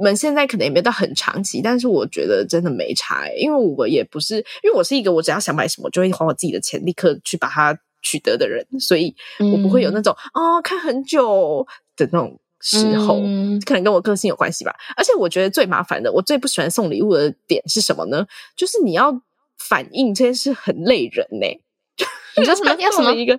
[0.03, 9.15] 们现在可能也没到很长期，但是我觉得真的没差，欸，因为我也不是，因为我是一个我只要想买什么，就会花我自己的钱立刻去把它取得的人，所以
[9.53, 14.75] 我不会有那种哦、看很久的那种时候，嗯、可能跟我个性有关系吧。
[14.97, 18.27] 而且我觉得最麻烦的，我最不喜欢送礼物的点是什么呢？
[18.57, 19.21] 就是你要
[19.59, 21.61] 反应这件事很累人呢，欸。
[22.41, 22.75] 你说什么？
[22.81, 23.13] 要什么？
[23.13, 23.39] 一个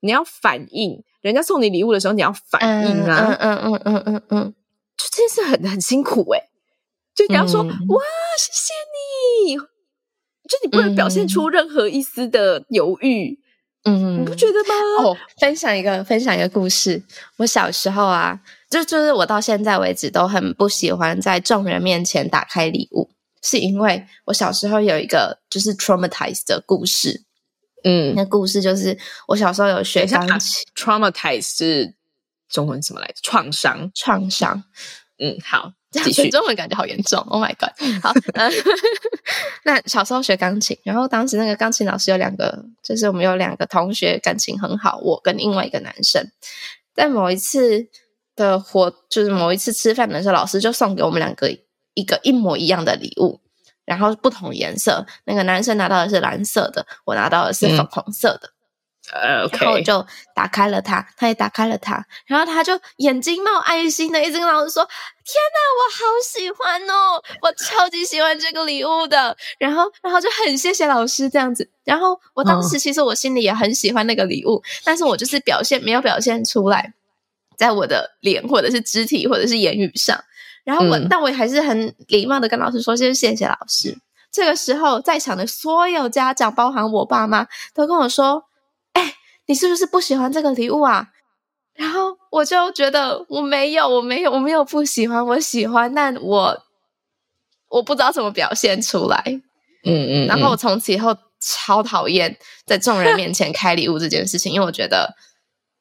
[0.00, 3.36] 你要反应，人家送你礼物的时候你要反应啊！
[3.40, 4.54] 嗯嗯嗯嗯嗯嗯。
[4.96, 6.48] 就这件事很很辛苦哎、欸，
[7.14, 8.02] 就你要说、嗯、哇，
[8.36, 8.74] 谢谢
[9.46, 13.38] 你，就你不能表现出任何一丝的犹豫，
[13.84, 15.04] 嗯，你不觉得吗？
[15.04, 17.02] 哦，分享一个分享一个故事，
[17.36, 23.10] 我小时候啊，就就是我到现在为止都很不喜欢在众人面前打开礼物，
[23.42, 27.24] 是因为我小时候有一个就是 traumatized 的故事，
[27.84, 31.94] 嗯，那故事就是我小时候有学钢琴，traumatized 是。
[32.50, 33.14] 中文什么来着？
[33.22, 34.64] 创伤，创伤。
[35.18, 36.30] 嗯，好，继续。
[36.30, 37.20] 中文感觉好严重。
[37.28, 37.68] Oh my god！
[38.02, 38.10] 好
[39.64, 46.26] 那小时候学钢琴，然后当时那个钢琴老师有两个，就是我们有两个同学感情很好，我跟另外一个男生，
[46.94, 47.86] 在某一次
[48.34, 51.54] 的活，就是某一次吃饭的时候，老师就送给我们两个
[51.92, 53.42] 一个一模一样的礼物，
[53.88, 55.04] 然后不同颜色。
[55.24, 58.48] 那个男生拿到的是蓝色的，我拿到的是粉红色的。
[58.48, 58.52] 嗯
[59.10, 59.62] 呃，okay.
[59.62, 64.84] 然后我就打开了它，他也打开了它，然后他就眼睛冒爱心的，一直跟老师说
[65.24, 71.70] ：“天哪，我好喜欢哦，我超级喜欢这个礼物的。”然后，然后就很谢谢老师这样子。
[71.84, 76.92] 然后我当时其实我心里也很喜欢那个礼物，哦、 但是我就是表现没有表现出来，
[77.56, 80.22] 在我的脸或者是肢体或者是言语上。
[80.68, 83.96] 然后我，嗯、但我还是很礼貌的跟老师说：“先谢，谢谢老师。”
[84.30, 88.44] 这个时候，在场的所有家长，包含我爸妈，都跟我说。
[88.92, 89.14] 哎
[89.46, 91.08] 你是不是不喜欢这个礼物啊？
[91.72, 96.62] 然后我就觉得我没有，我没有，我没有不喜欢，我喜欢，但我
[97.70, 99.22] 我不知道怎么表现出来。
[99.84, 100.26] 嗯，嗯嗯。
[100.26, 105.14] 然后我从此以后超讨厌在众人面前开礼物这件事情，因为我觉得，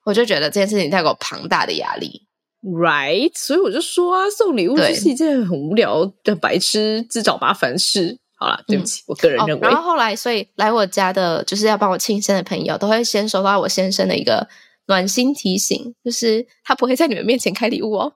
[0.06, 2.27] 我就觉得这件事情带给我庞大的压力。
[2.68, 8.18] Right，所以我就说啊，送礼物就是一件很无聊的白痴自找麻烦事。
[8.36, 9.72] 好了，对不起，嗯、我个人认为、哦。
[9.72, 14.46] 然后后来，所以来我家的就是要帮我庆生的朋友，都会先收到我先生的一个
[14.88, 18.14] 暖心提醒，就是他不会在你们面前开礼物哦。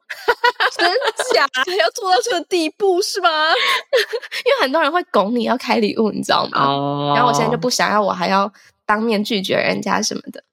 [0.77, 0.87] 真
[1.33, 1.47] 假？
[1.79, 3.29] 要做到这个地步是吗？
[4.45, 6.65] 因为很多人会拱你要开礼物，你知道吗？
[6.67, 7.13] 哦。
[7.15, 8.51] 然后我现在就不想要，我还要
[8.85, 10.43] 当面拒绝人家什么的。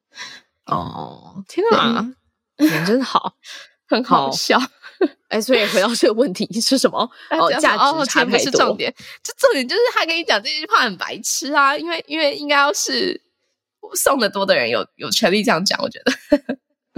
[0.67, 2.07] 哦，天啊，
[2.59, 3.35] 你真好，
[3.89, 4.61] 很好笑。
[5.29, 6.99] 哎，所以回到这个问题是什么？
[7.31, 8.39] 哦，价值差太多。
[8.39, 11.77] 是重点，就重点就是他跟你讲这句话很白痴啊！
[11.77, 13.21] 因为因为应该要是
[13.95, 16.13] 送的多的人有有权利这样讲，我觉得。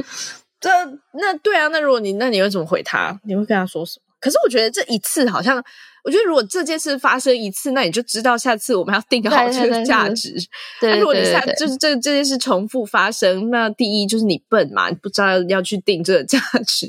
[0.61, 0.71] 这
[1.15, 3.19] 那对啊，那如果你那你会怎么回他？
[3.25, 4.10] 你会跟他说什么？
[4.21, 5.65] 可是我觉得这一次好像。
[6.03, 10.33] 我觉得如果这件事发生一次，那你就知道下次我们要定好这个价值。
[10.81, 16.87] 对，对，对，对，对，对，如果你下就是这这件事重复发生，那第一就是你笨嘛，你不知道要去定这个价值。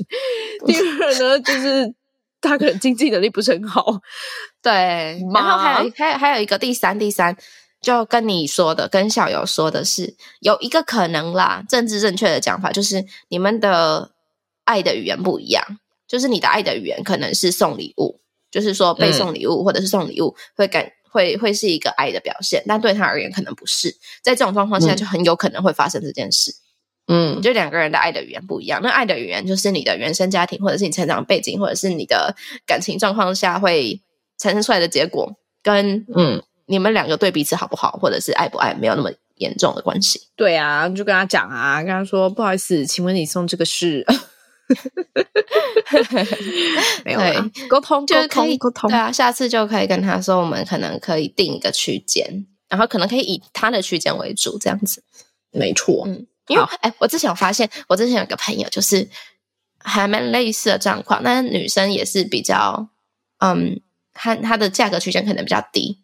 [0.64, 1.92] 第二呢，就是
[2.40, 4.00] 他可能经济能力不是很好。
[4.62, 4.72] 对，
[5.34, 7.36] 然后还有还有还有一个第三第三，
[7.82, 14.12] 就跟你说的，跟小游说的是有一个可能啦，政治正确的讲法就是你们的
[14.64, 15.62] 爱的语言不一样，
[16.12, 18.20] 就是你的爱的语言可能是送礼物。
[18.50, 23.96] 就是说，被送礼物或者是送礼物会感会会是一个爱的表现，但对他而言可能不是。
[24.22, 26.52] 在这种状况下，就很有可能会发生这件事。
[27.06, 28.82] 嗯，就两个人的爱的语言不一样。
[28.82, 34.02] 那爱的语言就是你的原生家庭，或者是你成长背景，或者是你的感情状况下会
[34.36, 40.20] 产生出来的结果，跟嗯你们两个对彼此好不好，或者是爱不爱，没有那么严重的关系。
[40.36, 44.04] 对啊，就跟他讲啊，跟他说不好意思，请问你送这个是？
[47.04, 55.02] 没有对，沟通就可以沟通，对啊，下次就可以跟他说，我们可能可以定一个区间，然后可能可以以他的区间为主，这样子。
[55.50, 59.08] 没错，嗯，因为哎，我之前有发现，我之前有个朋友就是
[59.78, 62.88] 还蛮类似的状况，但是女生也是比较，
[63.38, 63.80] 嗯，
[64.14, 65.98] 她她的价格区间可能比较低，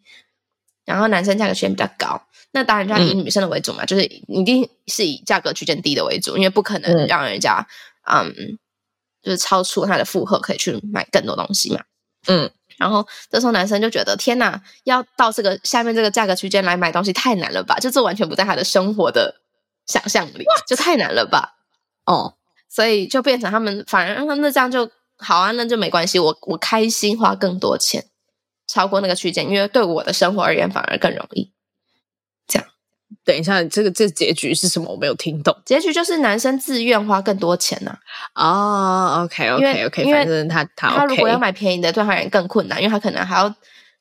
[0.85, 7.65] 然后男生价格区间比较高，那当然就要以女生的为主嘛，嗯、就是一定是以价格区间低的为主，因为不可能让人家嗯，
[8.09, 8.57] 嗯，
[9.21, 11.81] 就是超出他的负荷可以去买更多东西嘛，
[12.27, 12.51] 嗯。
[12.77, 17.75] 然后这时候男生就觉得天哪，要到这个下面这个价格区间来买东西太难了吧？
[17.77, 19.35] 就这完全不在他的生活的
[19.85, 20.65] 想象里，What?
[20.65, 21.57] 就太难了吧？
[22.05, 22.35] 哦，
[22.69, 28.05] 所以就变成他们反而那这样就好啊，那就没关系，我我开心花更多钱，
[28.65, 31.51] 超过那个区间，因为对我的生活而言反而更容易。
[33.25, 34.91] 等一下，这个这结局是什么？
[34.91, 35.55] 我没有听懂。
[35.65, 37.97] 结局就是男生自愿花更多钱呢、
[38.33, 39.21] 啊。
[39.21, 43.53] 哦，OK OK OK，因为反正他他、OK、他如果要买便宜的，对他人更困难，因为他可能还要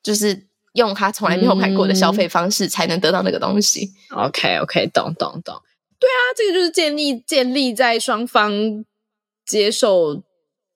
[0.02, 3.90] 就是用他从来没有买过的消费方式才能得到那个东西。
[4.10, 5.60] 嗯、OK OK，懂懂懂。
[5.98, 8.52] 对啊，这个就是建立建立在双方
[9.44, 10.22] 接受，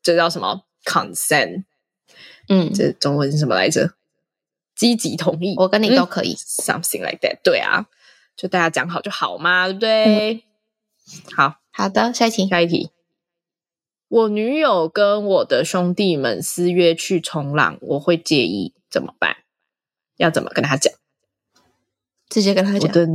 [0.02, 1.64] 这叫什么 consent？
[2.48, 3.92] 嗯，这中文是什么来着？
[4.74, 5.54] 积极同意。
[5.58, 7.38] 我跟你都可以、嗯、，something like that。
[7.44, 7.86] 对啊。
[8.36, 10.34] 就大家讲好就好嘛，对不对？
[10.34, 10.42] 嗯、
[11.34, 12.90] 好好的，下一题，下一题。
[14.08, 19.36] 我女友跟我的兄弟们私约去冲浪，我会介意怎么办？
[20.16, 20.92] 要怎么跟他讲？
[22.28, 22.82] 直接跟他讲。
[22.82, 23.08] 我的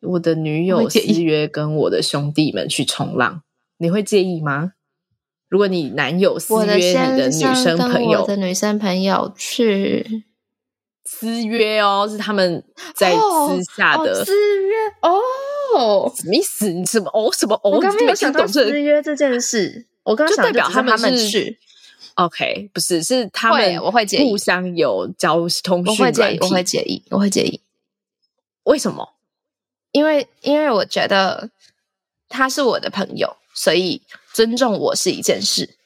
[0.00, 3.42] 我的女友私约跟我的兄弟们去冲浪，
[3.78, 4.72] 你会介意吗？
[5.48, 10.24] 如果你男友私约你的女生朋友，我的女生朋友去。
[11.18, 12.62] 私约哦，是他们
[12.94, 16.70] 在私下的、哦、私约哦，什么意思？
[16.70, 17.32] 你什么哦？
[17.32, 17.70] 什么哦？
[17.70, 21.58] 我刚没有想到私约这件事，我刚刚想就代表他们去。
[22.14, 27.60] OK，不是，是他们我会互相有交通讯，我会介意，我会介意，我会介意。
[28.64, 29.14] 为什么？
[29.92, 31.50] 因为因为我觉得
[32.28, 35.76] 他是我的朋友，所以尊重我是一件事。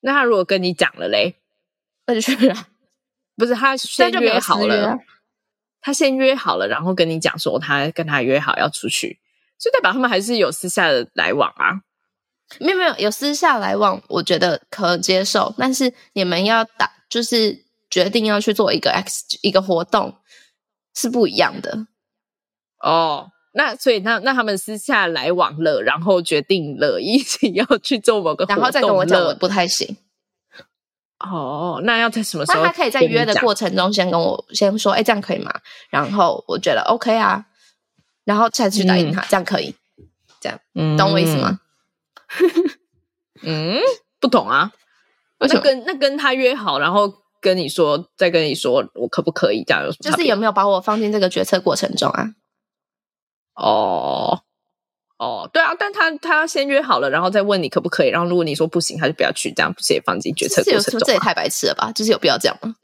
[0.00, 1.36] 那他如果跟你讲了嘞，
[2.06, 2.68] 那就去啊。
[3.36, 4.98] 不是他先约好了，
[5.80, 9.18] 他先约好了，然后跟你讲说他跟他约好要出去，
[9.58, 11.80] 就代表他们还是有私下的来往啊。
[12.60, 15.54] 没有没有有私下来往，我觉得可接受。
[15.56, 20.18] 但是你们要打，就是决定要去做一个 X 一个活动，
[20.94, 21.86] 是不一样的。
[22.80, 29.96] 哦，那所以那那他们私下来往了，然后决定了 一起要去做某个活动，然后再跟我讲，我不太行。
[31.30, 32.60] 哦，那要在什么时候？
[32.60, 35.52] 那他可以在约的过程中先跟我先说，哎，这样可以吗？
[35.90, 37.44] 然后我觉得 OK 啊，
[38.24, 39.74] 然后再去答应他，嗯、这样可以，
[40.40, 41.58] 这样，嗯、懂我意思吗？
[43.42, 43.80] 嗯，
[44.20, 44.72] 不懂啊。
[45.40, 49.84] 那跟那跟他约好，然后跟你说，再跟你说，我可不可以这样？
[49.84, 50.10] 有什么？
[50.10, 52.30] 就是有没有把我放进这个决策过程中啊？
[53.54, 54.43] 哦。
[55.16, 61.00] 哦，对啊，但他他先约好了，然后再问你可不可以，然后如果你说不行，他就不要去，这样不是也放进决策过程中？
[61.06, 61.92] 这也太白痴了吧？
[61.92, 62.74] 就是有必要这样吗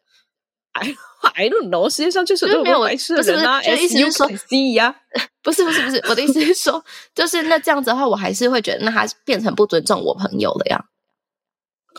[0.73, 0.95] ？I
[1.35, 3.62] I don't know，世界上就是没有白痴的人啊！
[3.62, 4.95] 意思是说，C 呀，
[5.43, 6.83] 不是 不是不是，我的意思是说，
[7.14, 10.85] 就是那这样子的话，我还是会觉得那他变成不尊重我朋友了呀。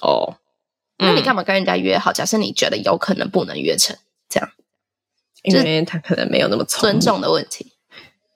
[0.01, 0.37] 哦，
[0.97, 2.11] 那你干嘛跟人家约好？
[2.11, 3.95] 假设你觉得有可能不能约成，
[4.27, 4.49] 这样，
[5.43, 7.73] 因为他可能没有那么尊重的问题。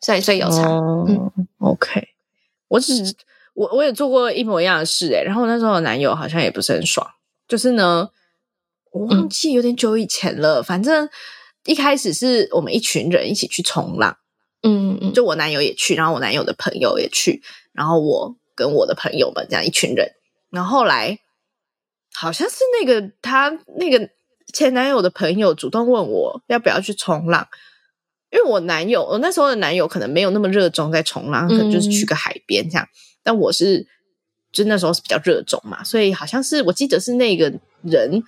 [0.06, 0.62] 所以，所以有差。
[0.70, 2.10] 哦、嗯，OK，
[2.68, 3.15] 我只是
[3.56, 7.10] 我我也做过一模一样的事诶，然后那时候的男友好像也不是很爽。
[7.48, 8.08] 就是呢，
[8.91, 10.62] 我忘记有点久以前了。
[10.62, 11.10] 嗯、反正
[11.63, 14.15] 一开始是我们一群人一起去冲浪，
[14.62, 17.41] 嗯嗯，就我男友也去，然后我男友的朋友也去，
[17.72, 20.12] 然后我跟我的朋友们这样一群人。
[20.52, 21.18] 然后后来
[22.13, 24.08] 好像是那个他那个
[24.54, 27.48] 前男友的朋友主动问我要不要去冲浪。
[28.36, 32.84] 因为我男友，我那时候的男友可能没有那么热衷在冲浪，可能就是去个海边这样。
[32.84, 33.88] 嗯、但我是，
[34.52, 38.21] 就那时候是比较热衷嘛，所以好像是我记得是那个人，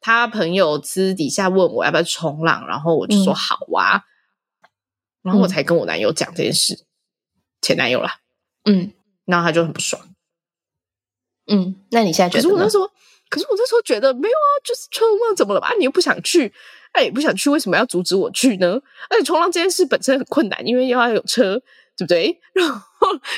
[0.00, 4.70] 他朋友私底下问我要不要冲浪，然后我就说好啊，嗯、
[5.22, 6.86] 然后我才跟我男友讲这件事，嗯、
[7.62, 8.16] 前男友啦，
[8.64, 8.92] 嗯，
[9.24, 10.02] 然后他就很不爽，
[11.46, 12.42] 嗯，那你现在觉得？
[12.42, 12.90] 可是我那时候，
[13.28, 15.72] 可是我那时候觉得没有啊，就是冲浪怎么了吧？
[15.78, 16.52] 你又不想去。
[16.94, 18.80] 哎，不想去，为什么要阻止我去呢？
[19.10, 21.60] 而且冲浪这件事本身很困难，因为又要有车，
[21.96, 22.40] 对不对？
[22.54, 22.80] 然后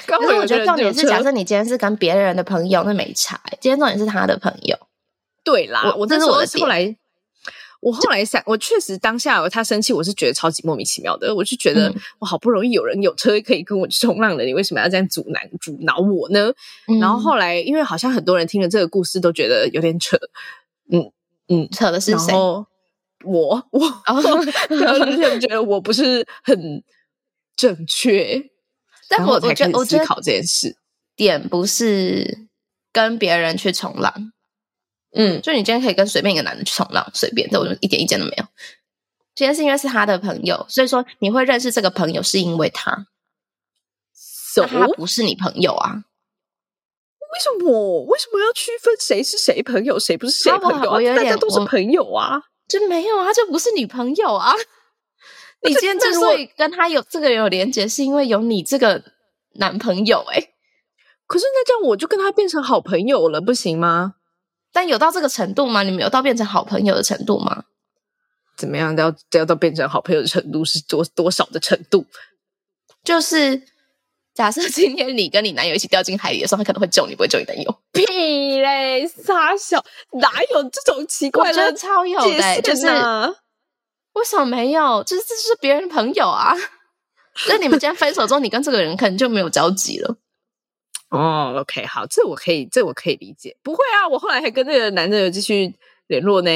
[0.06, 3.40] 刚好我觉得重点是，假设你今天是跟别人的朋友，那没差。
[3.60, 4.76] 今天重点是他的朋友，
[5.42, 5.94] 对啦。
[5.96, 6.94] 我这是我后来，
[7.80, 11.34] 我后来想，我确实当下他生气，我是觉得超级莫名其妙的。
[11.34, 16.52] 我就觉得，我好不容易有人有车可以跟我去冲浪了，你为什么要这样阻拦阻挠我呢？
[17.00, 20.18] 然后后来，因为好像很多人听了这个故事都觉得有点扯，
[20.92, 21.10] 嗯
[21.48, 22.34] 嗯，扯的是谁？
[23.24, 26.82] 我我，然后就觉得我不是很
[27.56, 28.50] 正确，
[29.08, 30.76] 但我我觉得我思考这件事
[31.16, 32.48] 点不是
[32.92, 34.32] 跟别人去冲浪，
[35.12, 38.44] 嗯，就你今天可以跟随便一个男的去冲浪，随便，这我就一点意见都没有。
[39.34, 43.06] 今天是因为是他的朋友，所以说你会认识这个朋友是因为他
[44.14, 44.66] ，so?
[44.66, 46.04] 他不是你朋友啊？
[47.32, 48.04] 为什么？
[48.04, 51.16] 为什么要区分谁是谁朋友，谁不是谁朋友啊？
[51.16, 54.54] 大家都是朋友啊，就没有啊，就不是女朋友啊。
[55.62, 59.02] 你今天 之所以跟他有这个人有连结，是因为有你这个
[59.54, 60.52] 男朋友哎、欸。
[61.26, 64.14] 可是那这样我就跟他变成好朋友了，不行吗？
[64.72, 65.82] 但有到这个程度吗？
[65.82, 67.64] 你们有到变成好朋友的程度吗？
[68.56, 68.96] 怎么样？
[68.96, 72.06] 要要到变成好朋友的程度是多多少的程度？
[73.02, 73.62] 就是
[74.36, 77.80] 假设 今天你跟你男友一起掉进海里的时候，他可能会救你，不会救你男友。
[77.92, 78.04] 屁
[78.60, 79.82] 嘞，傻小，
[80.20, 81.62] 哪有这种奇怪的？
[81.62, 82.86] 我觉得超有的、欸，就是
[84.12, 85.02] 为什么没有？
[85.02, 86.54] 就是这是别人的朋友啊。
[87.48, 90.16] 那你们今天分手之后，你跟这个人可能就没有交集了。
[91.08, 93.56] 哦，OK，好，这我可以，这我可以理解。
[93.62, 95.74] 不会啊，我后来还跟那个男的有继续
[96.06, 96.50] 联络呢。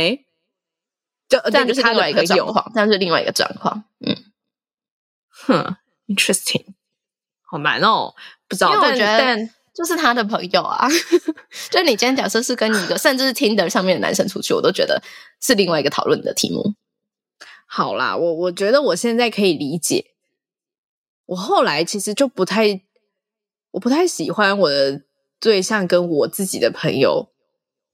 [1.29, 3.85] 就这样就是另外一个状况，这样是另外一个状况。
[4.01, 4.17] 嗯，
[5.31, 5.77] 哼
[6.09, 6.65] ，interesting，
[7.51, 8.15] 好难哦，
[8.47, 8.73] 不知道。
[8.75, 9.37] 因为我觉得
[9.75, 10.89] 就是他的朋友啊，
[11.71, 15.03] 就你今天假设是跟你一个，甚至是 Tinder 上面的男生出去，我都觉得
[15.41, 16.75] 是另外一个讨论的题目。
[17.67, 20.13] 好啦，我我觉得我现在可以理解。
[21.27, 22.83] 我后来其实就不太，
[23.73, 25.03] 我不太喜欢我的
[25.39, 27.31] 对象跟我自己的朋友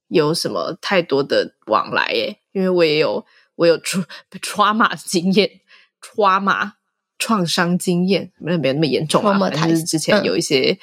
[0.09, 2.41] 有什么太多的往来耶。
[2.53, 3.27] 因为我也有
[3.57, 3.79] 我有
[4.41, 5.61] trauma 经验
[6.01, 6.73] ，trauma
[7.19, 10.79] 创伤经验，没有没有那么严重啊，但是之前有一些、嗯、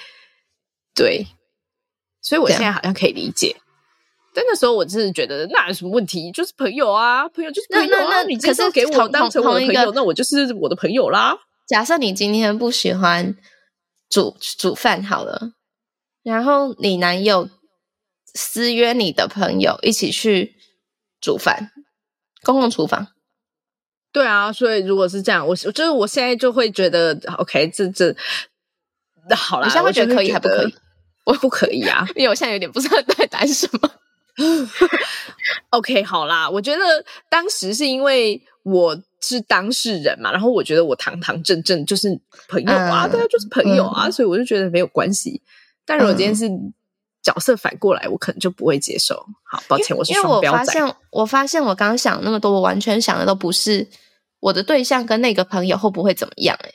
[0.96, 1.28] 对，
[2.22, 3.56] 所以我现在好像可以理解。
[4.34, 6.32] 但那时候我真的觉得那有什么问题？
[6.32, 8.04] 就是朋友啊，朋友就是朋友啊。
[8.04, 11.36] 那那你可是给我当成我的朋友，那我就是我的朋友啦。
[11.68, 13.36] 假设你今天不喜欢
[14.10, 15.54] 煮煮饭好了，
[16.24, 17.50] 然后你男友
[18.34, 20.56] 私约你的朋友一起去。
[21.22, 21.72] 煮饭，
[22.42, 23.08] 公共厨房，
[24.14, 28.16] 对啊，所以如果是这样，我就是我现在就会觉得，OK，这这，
[29.28, 30.76] 那好啦，你现在会觉得可以还不可以？
[31.26, 33.92] 我不可以啊， 因为我现在有点不知道在谈什么。
[35.72, 36.82] OK，好啦，我觉得
[37.28, 42.08] 当时是因为我是当事人嘛，然后我觉得我堂堂正正就是
[42.48, 45.42] 朋友啊，对啊，就是朋友啊，嗯、所以我就觉得没有关系。
[45.86, 46.48] 但如果今天是。
[47.24, 49.16] 角色反过来，我可能就不会接受。
[49.50, 50.74] 好，抱歉，我是双标仔。
[50.74, 53.88] 因为我发现，我发现我刚刚想那么多，我完全想的都不是
[54.42, 56.68] 我的对象跟那个朋友会不会怎么样、欸。
[56.68, 56.74] 哎，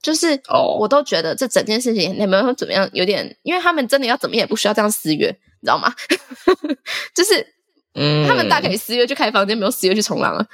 [0.00, 2.88] 就是哦，我都觉得这整件事情你们会怎么样？
[2.92, 5.28] 有点，因为他们真的要怎么样也不需要这样私约，
[5.60, 5.92] 你知道吗？
[7.12, 7.44] 就是，
[7.94, 10.46] 嗯，他们大可以私约去开房间，没有私约去冲浪啊。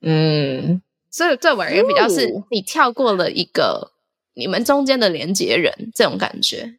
[0.00, 3.92] 嗯，所以这玩意儿比较是你跳过了一个
[4.34, 6.78] 你们中间的连接人，这种感觉。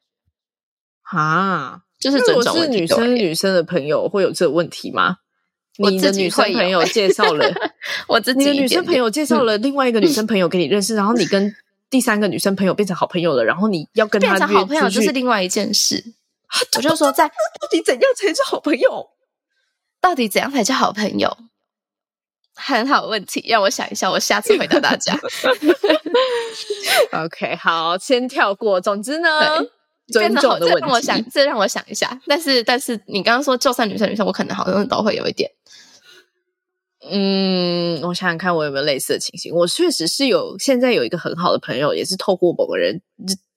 [1.11, 5.17] 啊，就是尊重我是女生，女生的朋友会有这个问题吗？
[5.79, 7.45] 你的女生朋友介绍了
[8.09, 11.55] 我自己，你的女生朋友介绍了另外一个女生朋友给你认识，然后你跟
[11.89, 16.03] 第三个女生朋友变成好朋友了，然后你要跟她变成好朋友，就是另外一件事。
[16.75, 19.09] 我就说，在到底怎样才是好朋友？
[20.01, 21.37] 到底怎样才叫好朋友？
[22.55, 25.17] 很好问题，让我想一下，我下次回答大家。
[27.13, 28.81] OK，好，先跳过。
[28.81, 29.29] 总之呢。
[30.07, 32.19] 尊重的问题，这让我想，这让我想一下。
[32.27, 35.51] 但是，但是你刚刚说，就算女生女生，我可能好像都会有一点。
[37.09, 39.53] 嗯，我想想看，我有没有类似的情形。
[39.53, 43.01] 我确实是有，现在有一个很好的朋友，也是透过某个人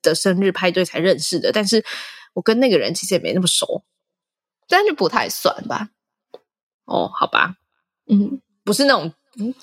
[0.02, 1.50] 的生日派对才认识的。
[1.50, 1.84] 但是
[2.34, 3.82] 我跟那个人其实也没那么熟，
[4.68, 5.88] 但是不太算吧。
[6.84, 7.56] 哦，好吧，
[8.08, 9.54] 嗯，不是那种，嗯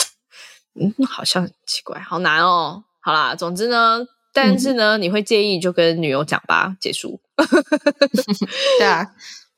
[0.73, 2.83] 嗯，好像很奇怪，好难哦。
[3.01, 4.05] 好啦，总之呢。
[4.37, 7.19] 但是呢，嗯、你会介意就跟女友讲吧，结束。
[8.77, 9.07] 对啊，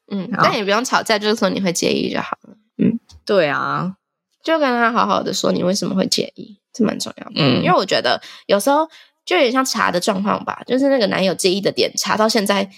[0.09, 2.55] 嗯，但也不用吵架，就是说你会介意就好了。
[2.77, 3.95] 嗯，对啊，
[4.41, 7.31] 就跟他好好的说你为什么会介意，这蛮重要的。
[7.35, 8.87] 嗯，因为我觉得有时候
[9.25, 12.69] 就有点像查的状况吧，就是那个男友介意的点查到现在，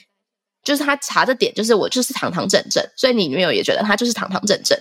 [0.63, 4.75] 就是他查的点就是我就是堂堂正正，所以你女友也觉得他就是堂堂正正。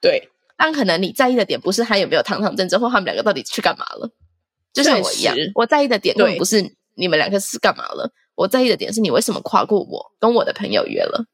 [0.00, 4.08] 对，但可能你在意的点不是他有没有堂堂正正，或他们两个到底去干嘛了。
[4.76, 6.60] 就像我一样，我在意的点根本不是
[6.96, 11.24] 你们两个是干嘛了，我在意的点是你为什么跨过我，跟我的朋友约了。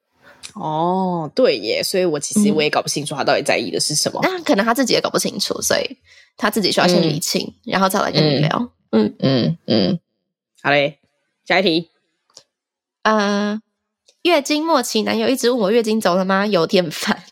[0.54, 4.20] 哦，对耶，所以我其实我也搞不清楚他到底在意的是什么。
[4.22, 5.98] 那、嗯、可能他自己也搞不清楚，所以
[6.36, 8.72] 他自己需要先理清，嗯、然后再来跟你聊。
[8.90, 9.98] 嗯嗯嗯，
[10.62, 11.00] 好嘞，
[11.44, 11.90] 下一题。
[13.02, 13.60] 呃，
[14.22, 16.46] 月经末期，男友一直问我月经走了吗？
[16.46, 17.24] 有点烦，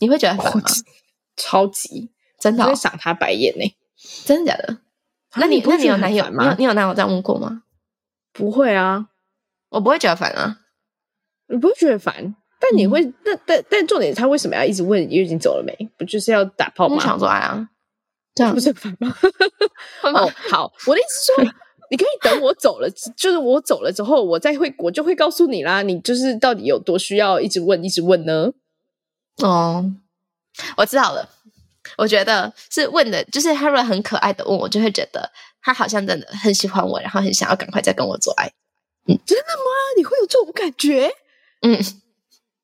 [0.00, 0.62] 你会觉得烦吗？
[1.36, 3.74] 超级，真的、哦，会赏他白眼呢。
[4.26, 4.78] 真的假的？
[5.38, 6.54] 那你那你有男友吗？
[6.58, 7.62] 你有男友这样问过吗？
[8.32, 9.08] 不会啊，
[9.70, 10.58] 我不会觉得烦啊。
[11.48, 12.34] 你不会觉得烦？
[12.58, 15.72] 但但你会，嗯、但但但重点，他为什么要一直问月经走了没？
[15.96, 16.98] 不就是要打炮吗？
[17.00, 17.68] 想做爱啊，
[18.34, 19.14] 这样不是很烦吗？
[20.02, 21.52] 哦，好，我的意思是说，
[21.90, 25.82] 你可以等我走了，就是我走了之后，我再会，我就会告诉你啦。
[25.82, 28.52] 你就是到底有多需要一直问，一直问呢？
[29.42, 29.92] 哦，
[30.78, 31.28] 我知道了。
[31.96, 35.30] 我觉得是问的，就是他如果很可爱的问我，就会觉得
[35.62, 38.46] 他好像真的很喜欢我，然后很想要赶快再跟我做爱。
[39.08, 39.96] 嗯，真的吗？
[39.96, 41.10] 你会有这种感觉？
[41.62, 41.78] 嗯，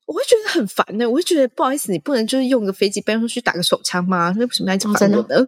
[0.05, 1.09] 我会觉得很烦呢。
[1.09, 4.33] 我会觉得不好意思，你不能就是用个飞机杯出去打个手枪吗？
[4.37, 5.47] 那为什么要这么烦我呢？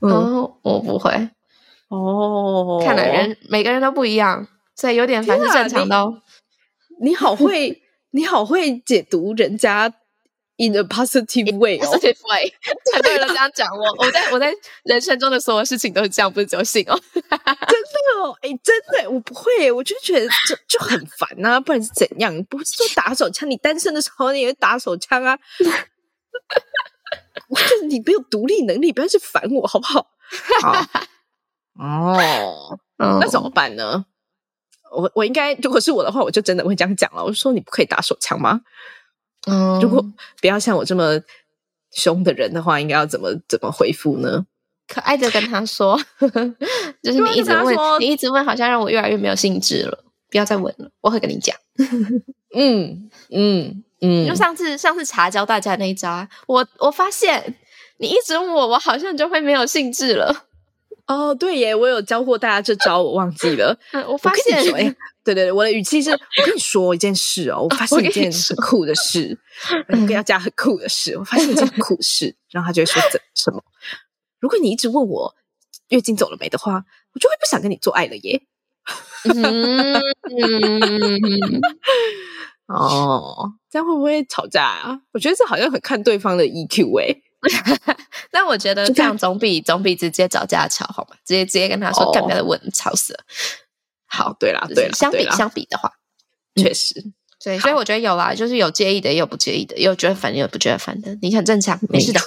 [0.00, 1.10] 哦，嗯、我不会。
[1.88, 6.12] 哦，看来人每个人都不一样，所以有点烦是正常的。
[7.00, 9.92] 你好会，你好会解读人家。
[10.58, 12.50] In a positive way，positive way，
[12.94, 13.84] 很 多人都这样讲我。
[13.98, 14.50] 我在我在
[14.84, 16.98] 人生中的所有事情都是这样，不是只有性哦。
[17.12, 21.60] 真的哦，哎，真的，我不会，我就觉得就就很烦啊。
[21.60, 22.34] 不然是怎样？
[22.44, 23.48] 不是说打手枪？
[23.50, 25.38] 你单身的时候你也打手枪啊？
[27.48, 30.06] 我觉得你没有独立能力，不要去烦我，好不好？
[30.62, 30.72] 好
[31.78, 34.06] 哦，那怎么办呢？
[34.90, 37.22] 我我应该，如果是我的话，我就真的会这样讲了。
[37.22, 38.62] 我就说你不可以打手枪吗？
[39.46, 40.04] 嗯，如果
[40.40, 41.20] 不要像我这么
[41.92, 44.44] 凶的人的话，应该要怎么怎么回复呢？
[44.86, 45.98] 可爱的跟他说，
[47.02, 50.04] 就是你一直问，你一直问，好像让我越来越没有兴致了。
[50.30, 51.56] 不要再问了，我会跟你讲。
[52.54, 57.56] 嗯 嗯嗯，就上次上次茶教大家那一招啊，我我发现
[57.98, 60.44] 你一直问我，我好像就会没有兴致了。
[61.06, 63.78] 哦，对耶，我有教过大家这招，我忘记了。
[63.92, 64.94] 嗯、我发现，哎，
[65.26, 69.36] 对对对，我的语气是，我跟你说一件事哦，我发现一件很酷的事，
[69.90, 73.60] 我跟要加很酷的事，我发现一件很酷的事，然后他就会说怎什么？
[74.38, 75.34] 如果你一直问我
[75.88, 78.42] 月经走了没的话，我就会不想跟你做爱了耶。
[79.34, 79.96] 嗯，
[82.68, 85.00] 哦，这样会不会吵架啊？
[85.12, 87.16] 我觉得这好像很看对方的 EQ 哎。
[88.32, 91.16] 那我觉得这样总比总比直接找架吵好吗？
[91.24, 93.24] 直接直接跟他说干掉的问，吵死了。
[94.16, 95.92] 好，对啦，对啦，相比相比的话，
[96.56, 96.94] 确实，
[97.44, 102.20] 对，所以我觉得有啦，就是有介意的，也有不介意的，也有觉得烦，也有不觉得烦的，你很正常，没事的，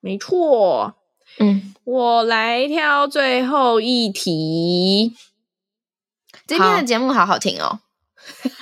[0.00, 0.94] 没错。
[1.38, 5.14] 嗯，我来挑最后一题。
[6.46, 7.80] 今天的节目好好听哦。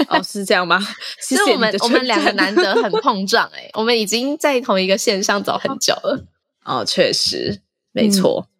[0.08, 0.78] 哦，是这样吗？
[1.26, 6.24] 其实我们我们两个难得很碰撞诶、欸、我们已经在同一个线上走很久了。
[6.64, 7.60] 哦，确实，
[7.92, 8.46] 没错。
[8.46, 8.50] 嗯、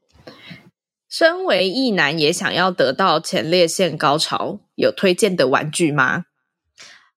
[1.10, 6.26] 身为异男，也想要得到前列腺高潮，有推荐的玩具吗？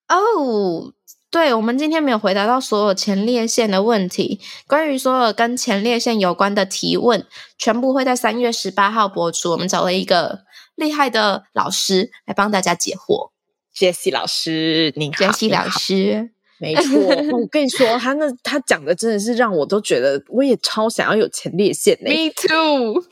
[0.09, 0.91] 哦，
[1.29, 4.41] 对，我们今天没有回答到所有前列腺的问题。
[4.67, 7.25] 关于所有跟前列腺有关的提问，
[7.57, 9.51] 全部会在三月十八号播出。
[9.51, 10.39] 我们找了一个
[10.75, 13.29] 厉害的老师来帮大家解惑。
[13.75, 16.99] Jessie 老师，你好，Jessie 老师，没错，
[17.31, 22.09] 我跟你说，他那他讲的真的是让我都觉得，我也超想要有前列腺的。
[22.09, 23.03] Me too，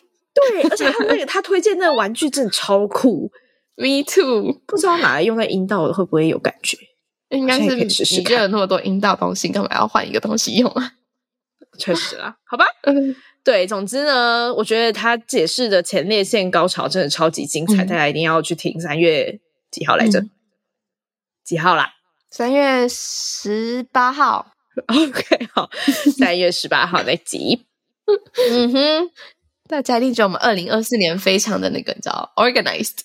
[0.49, 3.31] 对，而且他那个他推荐那个玩具真的超酷。
[3.77, 6.77] Me too，不知道拿来用在阴道会不会有感觉？
[7.29, 10.93] 应该是，试试你就有那么多阴道东西，干嘛要换一个东西用啊？
[11.77, 18.79] 确实啦，好吧， 嗯，对，总之呢，我觉得他解释的前列腺高潮真的超级精彩，嗯、大家一定要去听。
[18.79, 19.39] 三月
[19.71, 20.19] 几号来着？
[20.19, 20.29] 嗯
[21.43, 21.91] 几号啦？
[22.29, 24.53] 三月十八号。
[24.87, 25.69] OK，好，
[26.15, 27.65] 三月十八号那集。
[28.51, 29.09] 嗯哼，
[29.71, 32.97] 大家一定觉得我们二零二四年非常的那个，你知道，organized。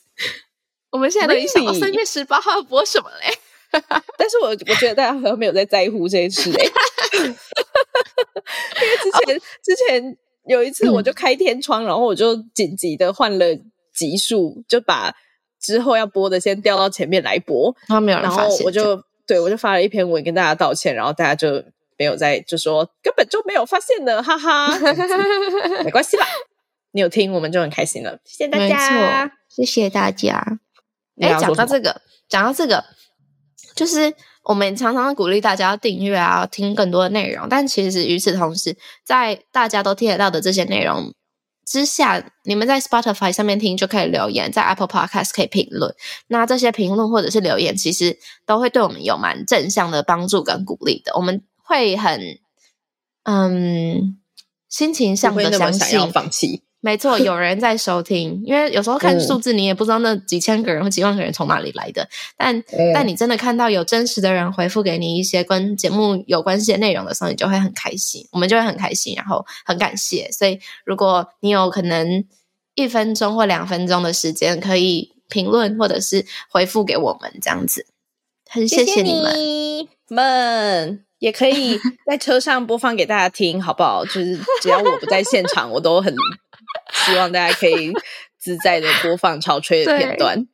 [0.90, 3.32] 我们现在都已经想到三月十八号要播什么嘞？
[4.18, 6.64] 但是我我觉得大家好像没有在在乎这件事嘞。
[7.14, 9.42] 因为之前、oh.
[9.62, 13.46] 之前有一次，我就开天窗，然后我就紧急的换了
[13.94, 15.14] 集数，就把。
[15.58, 21.64] 之后要播的先调到前面来播，他没有人发现，然后我就对我就发了一篇文跟大家道歉，然后大家就
[21.96, 24.78] 没有在就说根本就没有发现的，哈哈，
[25.82, 26.26] 没关系吧？
[26.96, 30.58] 你有听我们就很开心了，谢谢大家，谢谢大家。
[31.20, 32.82] 哎，讲到这个，讲到这个，
[33.74, 41.12] 就是我们常常鼓励大家要订阅啊，听更多的内容，但其实与此同时，在大家都听得到的这些内容。
[41.66, 45.94] 之下，你们在 Spotify 上面听就可以留言，在 Apple Podcast 可以评论。
[46.28, 51.12] 那这些评论或者是留言，其实都会对我们有蛮正向的帮助跟鼓励的。
[51.16, 52.38] 我们会很，
[53.24, 54.16] 嗯，
[54.68, 56.12] 心情上的相信。
[56.12, 56.62] 放弃。
[56.86, 62.08] 没错， 有人在收听，因为有时候看数字，你也不知道那几千个人或几万个人从哪里来的。
[62.36, 70.30] 但、嗯、但你真的看到有真实的人回复给你一些跟节目有关系的内容的时候，你就会很开心，我们就会很开心，然后很感谢。
[70.30, 72.24] 所以，如果你有可能
[72.76, 77.84] 一分钟或两分钟的时间，可以评论或者是回复给我们这样子，
[78.48, 79.32] 很谢谢你们。
[79.32, 84.04] 谢谢你们也可以 在车上播放给大家听，好不好？
[84.04, 86.14] 就是只要我不在现场，我都很
[86.92, 87.92] 希望大家可以
[88.38, 90.46] 自在的播放潮吹的片段。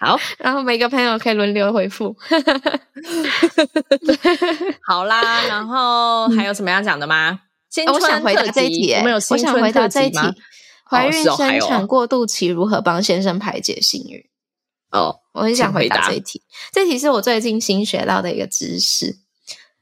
[0.00, 2.14] 好， 然后每个朋友可以轮流回复。
[4.86, 7.40] 好啦，然后还有什么要讲的吗？
[7.70, 9.16] 新春特辑，我想回答这一题，我们有？
[9.16, 10.18] 我想回答这一题。
[10.84, 14.28] 怀孕生产过渡期如何帮先生排解性欲？
[14.90, 16.42] 哦，我很想回答这一题。
[16.72, 19.18] 这题是我最近新学到的一个知识。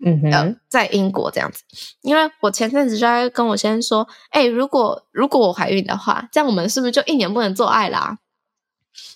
[0.04, 1.64] 嗯哼、呃，在英国这样子，
[2.02, 8.18] 因为我前阵子就在跟我先生说，哎、欸，如果如果我怀孕的话，这样我们是不是就一年不能做爱啦？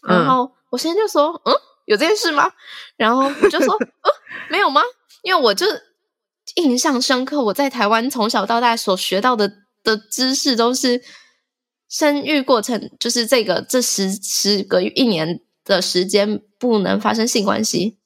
[0.07, 1.55] 然后我先生就说，嗯，
[1.87, 2.51] 有这件事吗？
[2.97, 4.11] 然后我就说， 嗯，
[4.51, 4.80] 没有吗？
[5.22, 5.66] 因为我就
[6.57, 9.49] 印象深刻，我在台湾从小到大所学到的
[9.85, 11.01] 的知识都是
[11.89, 17.99] 生育过程，就是这个这十十个一年的时间不能发生性关系。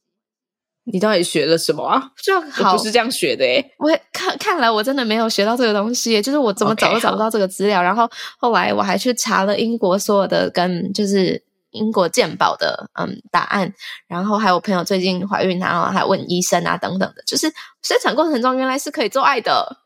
[0.93, 2.11] 你到底学了什么啊？
[2.23, 3.75] 就好不是这样学的诶。
[3.79, 7.81] 我看看来我真的没有学到这个东西，就是我怎么找都找不到这个资料。
[7.81, 8.09] Okay, 然后
[8.39, 13.75] 后来我还去查了英国所有的跟就是英国鉴宝的嗯答案，
[14.07, 19.79] 然后还有朋友最近怀孕，然后还问医生啊等等的，就是生产过程中原来是可以做爱的，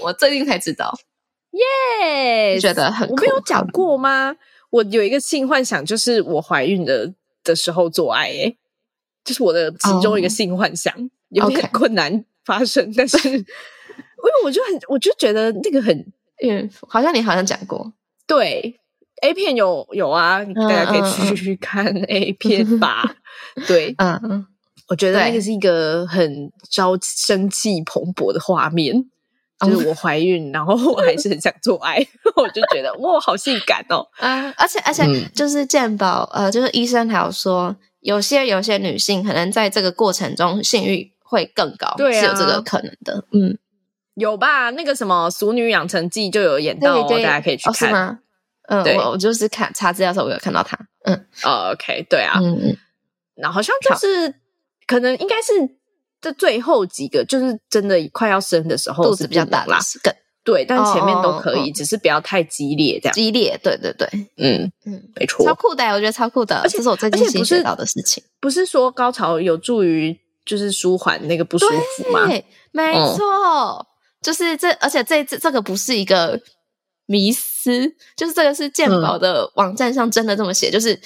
[0.00, 0.92] 我最近才知道。
[1.52, 3.14] 耶觉得很酷。
[3.14, 4.36] 我没有讲过吗？
[4.70, 8.56] 我有一个性幻想，就是我怀孕的的时候做爱，诶
[9.24, 15.96] 就是我的其中一个性幻想，oh, 有点困难发生但是 因为我就很，我就觉得那个很，
[16.42, 17.92] 嗯，好像你好像讲过，
[18.26, 18.80] 对
[19.22, 23.16] ，A 片有有啊，大家可以去看 A 片吧，
[23.66, 24.46] 对，嗯嗯，
[24.88, 28.94] 我觉得那个是一个很朝生气蓬勃的画面，
[29.60, 31.96] 就是我怀孕， 然后我还是很想做爱，
[32.36, 37.76] 我就觉得哇，好性感哦，啊，而且而且就是健保，嗯、呃，就是医生还有说。
[38.00, 43.24] 有些有些女性可能在这个过程中性欲会更高，对啊，是有这个可能的。
[43.32, 43.56] 嗯，
[44.14, 44.70] 有吧？
[44.70, 47.72] 那个什么《熟女养成记》就有演到，对对对，大家可以去看。
[47.72, 48.18] 哦、是吗？
[48.68, 50.78] 嗯，对我我就是看查资料的时候，我有看到他。
[51.04, 52.76] 嗯，哦，OK，对啊，嗯嗯，
[53.36, 54.34] 那好像就是
[54.86, 55.52] 可能应该是
[56.20, 60.14] 这最后几个，就是真的快要生的时候，肚子比较大啦，更。
[60.42, 63.14] 对，但前面都可以，哦、只是不要太激烈，这样。
[63.14, 68.24] 激烈，对对对，嗯嗯，没错，超酷的，我觉得超酷的，而且这是我最近新学到的事情。
[68.40, 72.26] 不是说高潮有助于就是舒缓那个不舒服吗？
[72.26, 73.22] 对，没错，
[73.80, 73.86] 嗯、
[74.22, 76.40] 就是这，而且这这这个不是一个
[77.04, 77.86] 迷思，
[78.16, 80.98] 就是这个是健保的网站上真的这么写，嗯、就是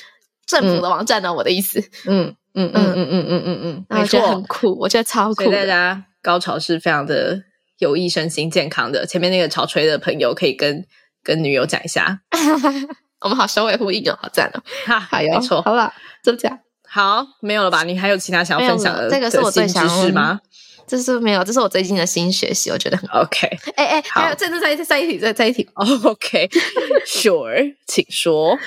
[0.46, 1.80] 政府的网站呢，嗯、我的意思。
[2.06, 5.50] 嗯嗯嗯嗯嗯嗯嗯嗯，我觉得很酷，我觉得超酷。
[5.50, 7.42] 大家高潮是非常的。
[7.78, 10.86] 有益身心健康的，前面那个潮吹的朋友可以跟
[11.22, 12.20] 跟女友讲一下，
[13.20, 16.58] 我们好首尾呼应哦，好赞哦，哈，好没错，好了，就这样，
[16.88, 17.82] 好，没有了吧？
[17.84, 19.10] 你还有其他想要分享的？
[19.10, 20.40] 这个是我最想知识吗？
[20.86, 23.48] 这是没有，这是我最近的新学习，我觉得很 OK。
[23.74, 28.58] 哎哎，还有，这是再再一题，再再一题，OK，Sure， 请说。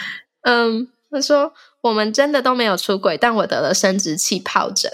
[0.42, 4.92] 嗯，他说我们真的都没有出轨，但我得了生殖器疱疹。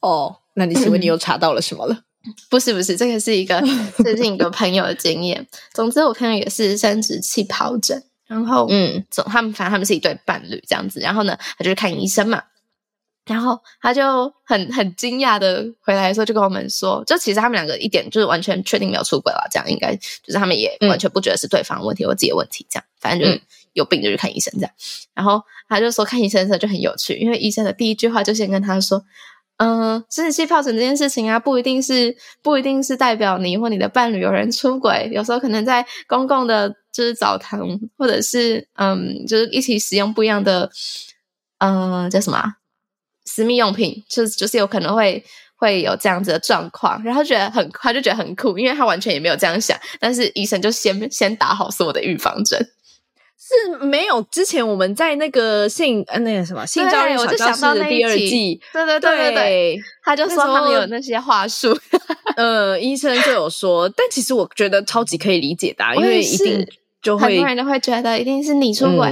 [0.00, 2.02] 哦，那你请问你又查到了什么了？
[2.50, 3.62] 不是不是，这个是一个
[4.02, 5.46] 最近一个朋友的经验。
[5.72, 11.00] 总之，我朋友也是生殖器疱疹，然后嗯，总他们反正他们是一对伴侣这样子。
[11.00, 12.42] 然后呢，他就去看医生嘛，
[13.26, 23.40] 然后他就很很惊讶的回来的时候，就跟我们说，就其实他们两个一点就是完全确定没有出轨了，这样应该就是他们也完全不觉得是对方的问题或自己的问题，这样反正就是
[23.72, 24.70] 有病就去看医生这样。
[25.14, 29.04] 然后他就说看医生的时候就很有趣，因为医生的第一句话就先跟他说。
[29.58, 37.60] 嗯，生殖器疱疹这件事情啊，不一定是不一定是代表你或你的伴侣有人出轨，有时候可能在公共的，就是澡堂，
[37.96, 40.70] 或者是嗯，就是一起使用不一样的，
[41.58, 42.54] 嗯，叫什么
[43.24, 45.24] 私密用品，就是就是有可能会
[45.56, 52.64] 会有这样子的状况，然后觉得很，他就觉得很酷，因为他完全也没有这样想，但是医生就先先打好所有的预防针。
[53.40, 61.78] 是没有之前我们在那个性呃那个什么性教育小教室的第二季，对对对对对，他就说他们有那些话术，
[62.36, 66.66] 呃，医生就有说，但其实我觉得超级可以理解的，因为一定
[67.00, 69.06] 就会很多人都会觉得一定是你出轨，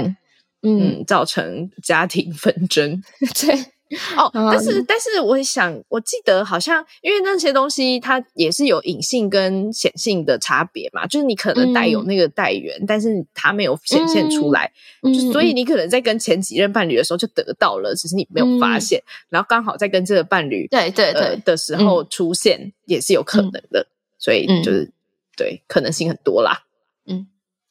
[0.63, 3.01] 嗯，嗯，造成家庭纷争，
[3.41, 3.76] 对。
[4.17, 14.73] 哦，但是但是，我想，我记得好像，因为那些东西它也是有隐性跟显性的差别嘛，就是你可能带有那个带原，嗯、但是它没有显现出来，
[15.03, 23.87] 嗯、就所以你可能在跟前几任伴侣的时候就得到了，只是你没有发现，嗯、然后刚好在跟这个伴侣对对对、呃、的时候出现，也是有可能的，嗯、
[24.19, 24.93] 所以就是、嗯、
[25.37, 26.65] 对可能性很多啦。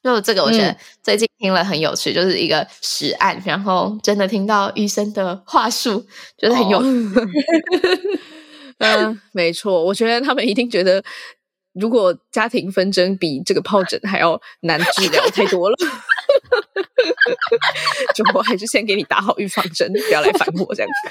[0.06, 6.06] 就这个，我觉得最近听了很有趣，嗯、就是一个实案，然后真的听到医生的话术，
[6.38, 6.88] 觉得很有趣。
[8.78, 11.04] 嗯，没错，我觉得他们一定觉得，
[11.74, 15.76] 如果家庭纷争比这个疱疹还要难治疗太多了，
[18.14, 21.10] 就我还是先给你打好预防针，不要来烦我这样子。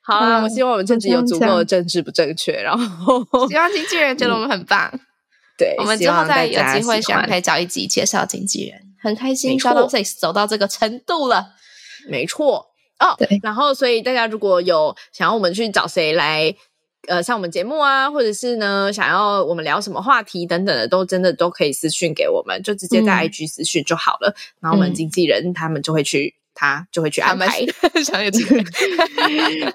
[0.00, 4.90] 好啊，我希望我们政治有足够的政治不正确，然后希望经纪人觉得我们很棒。
[5.60, 9.58] 对，我们之后再有机会，想可以找一集介绍经纪人，很开心。
[9.58, 11.48] Shout Out 走到这个程度了，
[12.08, 12.68] 没错。
[12.98, 16.54] 哦，对，然后所以大家如果有想要我们去找谁来，
[17.08, 24.30] 呃，上我们节目啊，或者是呢想要我们聊什么话题等等的，都真的都可以私讯给我们，就直接在 IG 私讯就好了。
[24.30, 27.64] 嗯、然后我们经纪人他们就会去，他就会去安排。
[28.04, 28.62] 想有机会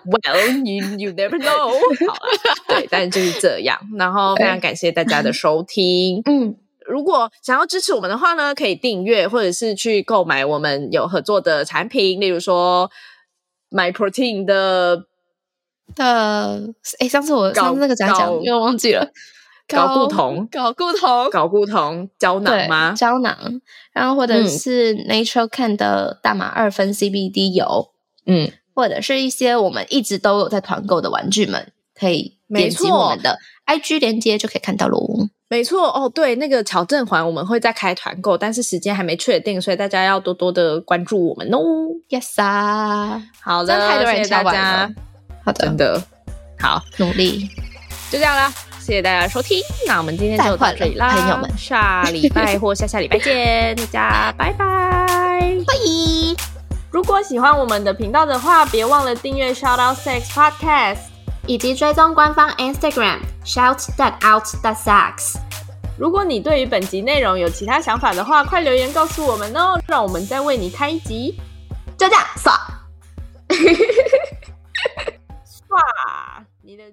[0.06, 1.74] ，Well you you never know。
[2.08, 2.20] 好了，
[2.68, 3.80] 对，但就是这样。
[3.98, 6.22] 然后非常感谢大家的收听。
[6.26, 6.56] 嗯，
[6.86, 12.92] 如果想要支持我们的话呢，可以订阅或者是去购买我们有合作的产品，例如说。
[13.72, 15.08] My Protein 的
[15.96, 19.12] 的哎，上次我上次那个讲讲又忘记了，
[19.68, 22.94] 睾固酮，搞固酮，搞固酮胶囊吗？
[22.94, 23.36] 胶囊，
[23.92, 27.92] 然后或者是 Natural Can 的大麻二分 CBD 油，
[28.26, 35.00] 嗯，或者是一些我们一直都有在团购的玩具们，可以点击我们的 IG 连接就可以看到喽。
[35.48, 41.60] 没错哦，对，那个巧正环我们会再开团购，但是时间还没确定，所以大家要多多的关注我们哦。
[42.10, 44.92] Yes 啊， 好的，太多人谢谢大家，
[45.44, 46.04] 好的，真的
[46.60, 47.48] 好努力，
[48.12, 48.52] 就这样啦，
[48.86, 49.58] 谢谢大家收听，
[49.88, 55.74] 那我们今天就到这里啦，朋友们，下礼拜或下下礼拜见，大家拜拜，拜。
[56.92, 61.00] 如果喜欢我们的频道的话，别忘了订阅 Shout Out Sex Podcast。
[61.48, 65.36] 以及追踪官方 Instagram shout that out that sucks。
[65.98, 71.40] 如果你对于本集内容有其他想法的话，快留言告诉我们哦，让我们再为你开一集。
[71.98, 72.54] 就这样，刷，
[75.44, 76.84] 刷，你的。